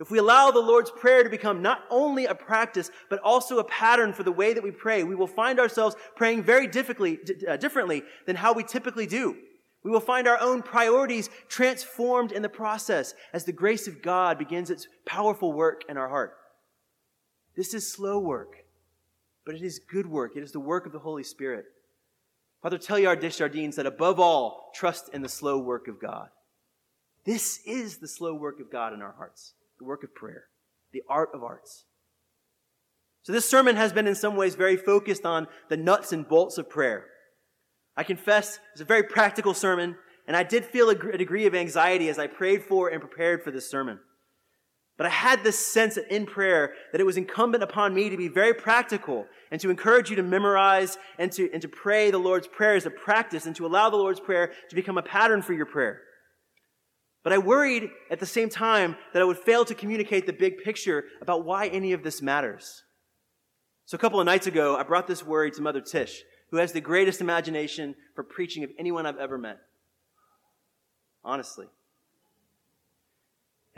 If 0.00 0.12
we 0.12 0.18
allow 0.18 0.50
the 0.50 0.60
Lord's 0.60 0.92
Prayer 0.92 1.24
to 1.24 1.30
become 1.30 1.60
not 1.60 1.82
only 1.90 2.26
a 2.26 2.34
practice, 2.34 2.90
but 3.10 3.18
also 3.20 3.58
a 3.58 3.64
pattern 3.64 4.12
for 4.12 4.22
the 4.22 4.32
way 4.32 4.54
that 4.54 4.62
we 4.62 4.70
pray, 4.70 5.02
we 5.02 5.16
will 5.16 5.26
find 5.26 5.58
ourselves 5.58 5.96
praying 6.14 6.44
very 6.44 6.66
uh, 6.66 7.56
differently 7.56 8.02
than 8.26 8.36
how 8.36 8.52
we 8.52 8.62
typically 8.62 9.06
do. 9.06 9.36
We 9.82 9.90
will 9.90 10.00
find 10.00 10.28
our 10.28 10.40
own 10.40 10.62
priorities 10.62 11.30
transformed 11.48 12.30
in 12.30 12.42
the 12.42 12.48
process 12.48 13.14
as 13.32 13.44
the 13.44 13.52
grace 13.52 13.88
of 13.88 14.02
God 14.02 14.38
begins 14.38 14.70
its 14.70 14.86
powerful 15.04 15.52
work 15.52 15.82
in 15.88 15.96
our 15.96 16.08
heart. 16.08 16.34
This 17.56 17.74
is 17.74 17.92
slow 17.92 18.20
work, 18.20 18.64
but 19.48 19.54
it 19.54 19.62
is 19.62 19.78
good 19.78 20.06
work. 20.06 20.36
It 20.36 20.42
is 20.42 20.52
the 20.52 20.60
work 20.60 20.84
of 20.84 20.92
the 20.92 20.98
Holy 20.98 21.22
Spirit. 21.22 21.64
Father 22.60 22.76
Teilhard 22.76 23.20
de 23.20 23.30
Chardin 23.30 23.72
said, 23.72 23.86
above 23.86 24.20
all, 24.20 24.70
trust 24.74 25.08
in 25.14 25.22
the 25.22 25.28
slow 25.30 25.58
work 25.58 25.88
of 25.88 25.98
God. 25.98 26.28
This 27.24 27.60
is 27.64 27.96
the 27.96 28.08
slow 28.08 28.34
work 28.34 28.60
of 28.60 28.70
God 28.70 28.92
in 28.92 29.00
our 29.00 29.14
hearts 29.16 29.54
the 29.78 29.86
work 29.86 30.04
of 30.04 30.14
prayer, 30.14 30.44
the 30.92 31.00
art 31.08 31.30
of 31.32 31.42
arts. 31.42 31.86
So 33.22 33.32
this 33.32 33.48
sermon 33.48 33.76
has 33.76 33.90
been 33.90 34.06
in 34.06 34.14
some 34.14 34.36
ways 34.36 34.54
very 34.54 34.76
focused 34.76 35.24
on 35.24 35.46
the 35.70 35.78
nuts 35.78 36.12
and 36.12 36.28
bolts 36.28 36.58
of 36.58 36.68
prayer. 36.68 37.06
I 37.96 38.02
confess 38.02 38.58
it's 38.72 38.82
a 38.82 38.84
very 38.84 39.02
practical 39.02 39.54
sermon, 39.54 39.96
and 40.26 40.36
I 40.36 40.42
did 40.42 40.66
feel 40.66 40.90
a 40.90 41.16
degree 41.16 41.46
of 41.46 41.54
anxiety 41.54 42.10
as 42.10 42.18
I 42.18 42.26
prayed 42.26 42.64
for 42.64 42.90
and 42.90 43.00
prepared 43.00 43.42
for 43.42 43.50
this 43.50 43.70
sermon. 43.70 43.98
But 44.98 45.06
I 45.06 45.10
had 45.10 45.44
this 45.44 45.56
sense 45.56 45.96
in 45.96 46.26
prayer 46.26 46.74
that 46.90 47.00
it 47.00 47.04
was 47.04 47.16
incumbent 47.16 47.62
upon 47.62 47.94
me 47.94 48.10
to 48.10 48.16
be 48.16 48.26
very 48.26 48.52
practical 48.52 49.26
and 49.52 49.60
to 49.60 49.70
encourage 49.70 50.10
you 50.10 50.16
to 50.16 50.24
memorize 50.24 50.98
and 51.18 51.30
to, 51.32 51.48
and 51.52 51.62
to 51.62 51.68
pray 51.68 52.10
the 52.10 52.18
Lord's 52.18 52.48
Prayer 52.48 52.74
as 52.74 52.84
a 52.84 52.90
practice 52.90 53.46
and 53.46 53.54
to 53.56 53.64
allow 53.64 53.88
the 53.88 53.96
Lord's 53.96 54.18
Prayer 54.18 54.52
to 54.68 54.74
become 54.74 54.98
a 54.98 55.02
pattern 55.02 55.40
for 55.40 55.52
your 55.52 55.66
prayer. 55.66 56.00
But 57.22 57.32
I 57.32 57.38
worried 57.38 57.90
at 58.10 58.18
the 58.18 58.26
same 58.26 58.48
time 58.48 58.96
that 59.12 59.22
I 59.22 59.24
would 59.24 59.38
fail 59.38 59.64
to 59.66 59.74
communicate 59.74 60.26
the 60.26 60.32
big 60.32 60.58
picture 60.64 61.04
about 61.22 61.44
why 61.44 61.68
any 61.68 61.92
of 61.92 62.02
this 62.02 62.20
matters. 62.20 62.82
So 63.86 63.94
a 63.94 63.98
couple 63.98 64.18
of 64.18 64.26
nights 64.26 64.48
ago, 64.48 64.76
I 64.76 64.82
brought 64.82 65.06
this 65.06 65.24
worry 65.24 65.52
to 65.52 65.62
Mother 65.62 65.80
Tish, 65.80 66.22
who 66.50 66.56
has 66.56 66.72
the 66.72 66.80
greatest 66.80 67.20
imagination 67.20 67.94
for 68.16 68.24
preaching 68.24 68.64
of 68.64 68.70
anyone 68.78 69.06
I've 69.06 69.18
ever 69.18 69.38
met. 69.38 69.58
Honestly. 71.24 71.66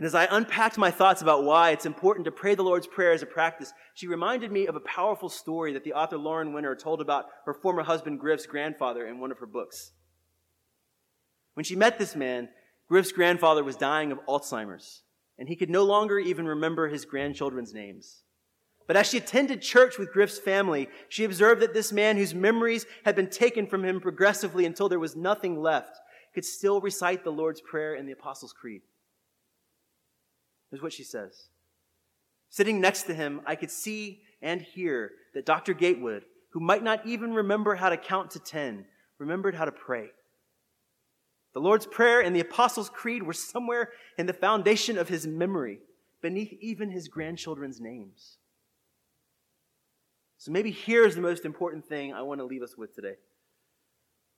And 0.00 0.06
as 0.06 0.14
I 0.14 0.26
unpacked 0.30 0.78
my 0.78 0.90
thoughts 0.90 1.20
about 1.20 1.44
why 1.44 1.72
it's 1.72 1.84
important 1.84 2.24
to 2.24 2.30
pray 2.30 2.54
the 2.54 2.62
Lord's 2.62 2.86
Prayer 2.86 3.12
as 3.12 3.20
a 3.20 3.26
practice, 3.26 3.74
she 3.92 4.06
reminded 4.06 4.50
me 4.50 4.66
of 4.66 4.74
a 4.74 4.80
powerful 4.80 5.28
story 5.28 5.74
that 5.74 5.84
the 5.84 5.92
author 5.92 6.16
Lauren 6.16 6.54
Winner 6.54 6.74
told 6.74 7.02
about 7.02 7.26
her 7.44 7.52
former 7.52 7.82
husband 7.82 8.18
Griff's 8.18 8.46
grandfather 8.46 9.06
in 9.06 9.20
one 9.20 9.30
of 9.30 9.36
her 9.40 9.46
books. 9.46 9.92
When 11.52 11.64
she 11.64 11.76
met 11.76 11.98
this 11.98 12.16
man, 12.16 12.48
Griff's 12.88 13.12
grandfather 13.12 13.62
was 13.62 13.76
dying 13.76 14.10
of 14.10 14.24
Alzheimer's, 14.26 15.02
and 15.38 15.50
he 15.50 15.54
could 15.54 15.68
no 15.68 15.84
longer 15.84 16.18
even 16.18 16.46
remember 16.46 16.88
his 16.88 17.04
grandchildren's 17.04 17.74
names. 17.74 18.22
But 18.86 18.96
as 18.96 19.06
she 19.06 19.18
attended 19.18 19.60
church 19.60 19.98
with 19.98 20.14
Griff's 20.14 20.38
family, 20.38 20.88
she 21.10 21.24
observed 21.24 21.60
that 21.60 21.74
this 21.74 21.92
man, 21.92 22.16
whose 22.16 22.34
memories 22.34 22.86
had 23.04 23.16
been 23.16 23.28
taken 23.28 23.66
from 23.66 23.84
him 23.84 24.00
progressively 24.00 24.64
until 24.64 24.88
there 24.88 24.98
was 24.98 25.14
nothing 25.14 25.60
left, 25.60 25.98
could 26.34 26.46
still 26.46 26.80
recite 26.80 27.22
the 27.22 27.30
Lord's 27.30 27.60
Prayer 27.60 27.96
and 27.96 28.08
the 28.08 28.14
Apostles' 28.14 28.54
Creed. 28.54 28.80
Here's 30.70 30.82
what 30.82 30.92
she 30.92 31.04
says 31.04 31.48
Sitting 32.48 32.80
next 32.80 33.04
to 33.04 33.14
him, 33.14 33.40
I 33.46 33.54
could 33.54 33.70
see 33.70 34.22
and 34.42 34.60
hear 34.60 35.12
that 35.34 35.46
Dr. 35.46 35.74
Gatewood, 35.74 36.24
who 36.52 36.60
might 36.60 36.82
not 36.82 37.06
even 37.06 37.32
remember 37.34 37.76
how 37.76 37.90
to 37.90 37.96
count 37.96 38.32
to 38.32 38.38
ten, 38.38 38.86
remembered 39.18 39.54
how 39.54 39.64
to 39.64 39.72
pray. 39.72 40.08
The 41.52 41.60
Lord's 41.60 41.86
Prayer 41.86 42.20
and 42.20 42.34
the 42.34 42.40
Apostles' 42.40 42.90
Creed 42.90 43.22
were 43.22 43.32
somewhere 43.32 43.90
in 44.16 44.26
the 44.26 44.32
foundation 44.32 44.96
of 44.96 45.08
his 45.08 45.26
memory, 45.26 45.80
beneath 46.22 46.52
even 46.60 46.90
his 46.90 47.08
grandchildren's 47.08 47.80
names. 47.80 48.36
So 50.38 50.52
maybe 50.52 50.70
here's 50.70 51.16
the 51.16 51.20
most 51.20 51.44
important 51.44 51.86
thing 51.86 52.14
I 52.14 52.22
want 52.22 52.40
to 52.40 52.44
leave 52.44 52.62
us 52.62 52.76
with 52.76 52.94
today. 52.94 53.16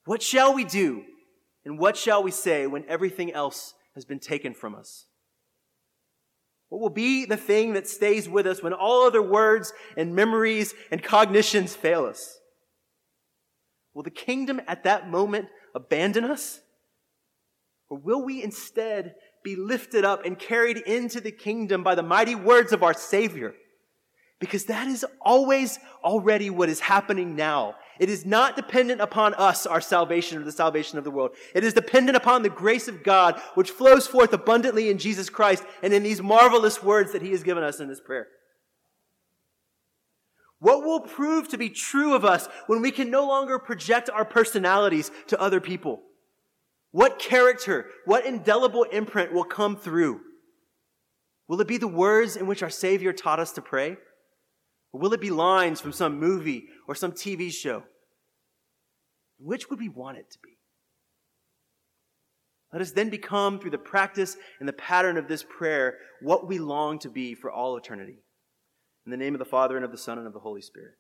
What 0.05 0.23
shall 0.23 0.53
we 0.53 0.65
do 0.65 1.05
and 1.65 1.79
what 1.79 1.97
shall 1.97 2.23
we 2.23 2.31
say 2.31 2.67
when 2.67 2.85
everything 2.89 3.33
else 3.33 3.75
has 3.95 4.05
been 4.05 4.19
taken 4.19 4.53
from 4.53 4.75
us? 4.75 5.07
What 6.73 6.81
will 6.81 6.89
be 6.89 7.27
the 7.27 7.37
thing 7.37 7.75
that 7.75 7.87
stays 7.87 8.31
with 8.31 8.47
us 8.47 8.63
when 8.63 8.73
all 8.73 9.07
other 9.07 9.21
words 9.21 9.75
and 9.95 10.17
memories 10.17 10.73
and 10.91 11.03
cognitions 11.03 11.77
fail 11.77 12.07
us? 12.07 12.39
Will 13.93 14.03
the 14.03 14.11
kingdom 14.11 14.59
at 14.67 14.85
that 14.85 15.07
moment 15.07 15.49
abandon 15.75 16.25
us? 16.25 16.63
Or 17.91 17.99
will 17.99 18.25
we 18.25 18.43
instead 18.43 19.17
be 19.45 19.55
lifted 19.55 20.07
up 20.07 20.25
and 20.25 20.39
carried 20.39 20.79
into 20.79 21.21
the 21.21 21.31
kingdom 21.31 21.83
by 21.83 21.95
the 21.95 22.03
mighty 22.03 22.35
words 22.35 22.73
of 22.73 22.83
our 22.83 22.95
Savior? 22.95 23.53
Because 24.41 24.65
that 24.65 24.89
is 24.89 25.05
always 25.21 25.79
already 26.03 26.49
what 26.49 26.71
is 26.71 26.81
happening 26.81 27.37
now. 27.37 27.75
It 28.03 28.11
is 28.11 28.27
not 28.27 28.57
dependent 28.57 29.01
upon 29.01 29.33
us, 29.35 29.65
our 29.65 29.81
salvation, 29.81 30.37
or 30.37 30.43
the 30.43 30.51
salvation 30.51 30.99
of 30.99 31.05
the 31.05 31.11
world. 31.13 31.37
It 31.55 31.63
is 31.63 31.73
dependent 31.73 32.17
upon 32.17 32.43
the 32.43 32.49
grace 32.49 32.89
of 32.89 33.05
God, 33.05 33.41
which 33.55 33.71
flows 33.71 34.09
forth 34.09 34.33
abundantly 34.33 34.91
in 34.91 34.99
Jesus 34.99 35.31
Christ 35.31 35.63
and 35.85 35.95
in 35.95 36.03
these 36.03 36.21
marvelous 36.21 36.83
words 36.83 37.13
that 37.13 37.23
He 37.23 37.31
has 37.31 37.45
given 37.45 37.63
us 37.63 37.79
in 37.79 37.87
this 37.87 38.01
prayer. 38.01 38.27
What 40.59 40.83
will 40.83 40.99
prove 40.99 41.47
to 41.51 41.57
be 41.57 41.71
true 41.71 42.17
of 42.17 42.25
us 42.25 42.49
when 42.67 42.83
we 42.83 42.91
can 42.91 43.09
no 43.09 43.25
longer 43.25 43.61
project 43.61 44.11
our 44.11 44.25
personalities 44.25 45.13
to 45.29 45.41
other 45.41 45.61
people? 45.61 46.03
What 46.91 47.21
character, 47.21 47.87
what 48.05 48.27
indelible 48.27 48.83
imprint 48.83 49.33
will 49.33 49.45
come 49.45 49.77
through? 49.77 50.23
Will 51.47 51.61
it 51.61 51.69
be 51.69 51.79
the 51.79 51.87
words 51.87 52.35
in 52.35 52.49
which 52.49 52.65
our 52.65 52.71
Savior 52.71 53.13
taught 53.13 53.39
us 53.39 53.53
to 53.53 53.63
pray? 53.63 53.97
Or 54.93 55.01
will 55.01 55.13
it 55.13 55.21
be 55.21 55.31
lines 55.31 55.81
from 55.81 55.93
some 55.93 56.19
movie 56.19 56.65
or 56.89 56.97
some 56.97 57.13
TV 57.13 57.53
show? 57.53 57.85
Which 59.43 59.69
would 59.69 59.81
we 59.81 59.89
want 59.89 60.19
it 60.19 60.31
to 60.31 60.39
be? 60.43 60.59
Let 62.73 62.81
us 62.81 62.93
then 62.93 63.11
become, 63.11 63.59
through 63.59 63.73
the 63.73 63.79
practice 63.79 64.37
and 64.59 64.69
the 64.69 64.73
pattern 64.73 65.19
of 65.19 65.29
this 65.29 65.45
prayer, 65.45 65.99
what 66.23 66.47
we 66.47 66.59
long 66.59 66.99
to 67.01 67.11
be 67.11 67.35
for 67.35 67.51
all 67.51 67.77
eternity. 67.77 68.23
In 69.05 69.11
the 69.11 69.19
name 69.19 69.35
of 69.35 69.41
the 69.41 69.45
Father, 69.45 69.77
and 69.77 69.85
of 69.85 69.91
the 69.91 69.99
Son, 69.99 70.17
and 70.17 70.27
of 70.27 70.33
the 70.33 70.41
Holy 70.41 70.63
Spirit. 70.63 70.95